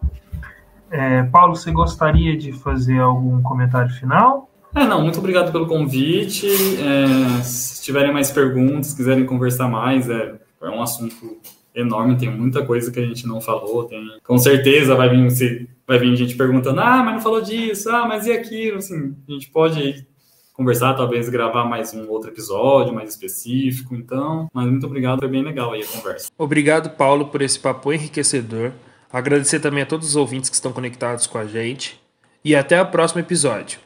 É, 0.90 1.22
Paulo, 1.24 1.56
você 1.56 1.72
gostaria 1.72 2.36
de 2.36 2.52
fazer 2.52 2.98
algum 3.00 3.42
comentário 3.42 3.90
final? 3.94 4.50
É, 4.74 4.84
não, 4.84 5.02
muito 5.02 5.18
obrigado 5.18 5.52
pelo 5.52 5.66
convite. 5.66 6.46
É, 6.46 7.42
se 7.42 7.82
tiverem 7.82 8.12
mais 8.12 8.30
perguntas, 8.30 8.92
quiserem 8.92 9.24
conversar 9.24 9.68
mais, 9.68 10.08
é, 10.10 10.34
é 10.62 10.68
um 10.68 10.82
assunto 10.82 11.38
enorme, 11.74 12.16
tem 12.16 12.30
muita 12.30 12.64
coisa 12.64 12.90
que 12.90 13.00
a 13.00 13.06
gente 13.06 13.26
não 13.26 13.40
falou. 13.40 13.84
Tem, 13.84 14.00
com 14.22 14.38
certeza 14.38 14.94
vai 14.94 15.08
vir, 15.08 15.30
se, 15.30 15.68
vai 15.86 15.98
vir 15.98 16.14
gente 16.16 16.36
perguntando: 16.36 16.80
ah, 16.80 17.02
mas 17.04 17.14
não 17.14 17.20
falou 17.20 17.40
disso, 17.40 17.88
ah, 17.90 18.06
mas 18.06 18.26
e 18.26 18.32
aquilo? 18.32 18.78
Assim, 18.78 19.16
a 19.28 19.32
gente 19.32 19.50
pode 19.50 20.06
conversar, 20.54 20.94
talvez 20.94 21.28
gravar 21.28 21.64
mais 21.64 21.92
um 21.92 22.08
outro 22.08 22.30
episódio 22.30 22.94
mais 22.94 23.10
específico. 23.10 23.94
Então, 23.94 24.48
mas 24.54 24.66
muito 24.66 24.86
obrigado, 24.86 25.18
foi 25.18 25.28
bem 25.28 25.42
legal 25.42 25.72
aí 25.72 25.82
a 25.82 25.86
conversa. 25.86 26.30
Obrigado, 26.38 26.90
Paulo, 26.90 27.26
por 27.26 27.42
esse 27.42 27.58
papo 27.58 27.92
enriquecedor. 27.92 28.72
Agradecer 29.12 29.60
também 29.60 29.82
a 29.82 29.86
todos 29.86 30.08
os 30.08 30.16
ouvintes 30.16 30.48
que 30.48 30.56
estão 30.56 30.72
conectados 30.72 31.26
com 31.26 31.38
a 31.38 31.44
gente. 31.44 32.00
E 32.44 32.54
até 32.54 32.80
o 32.80 32.86
próximo 32.86 33.20
episódio. 33.20 33.78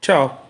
Tchau! 0.00 0.49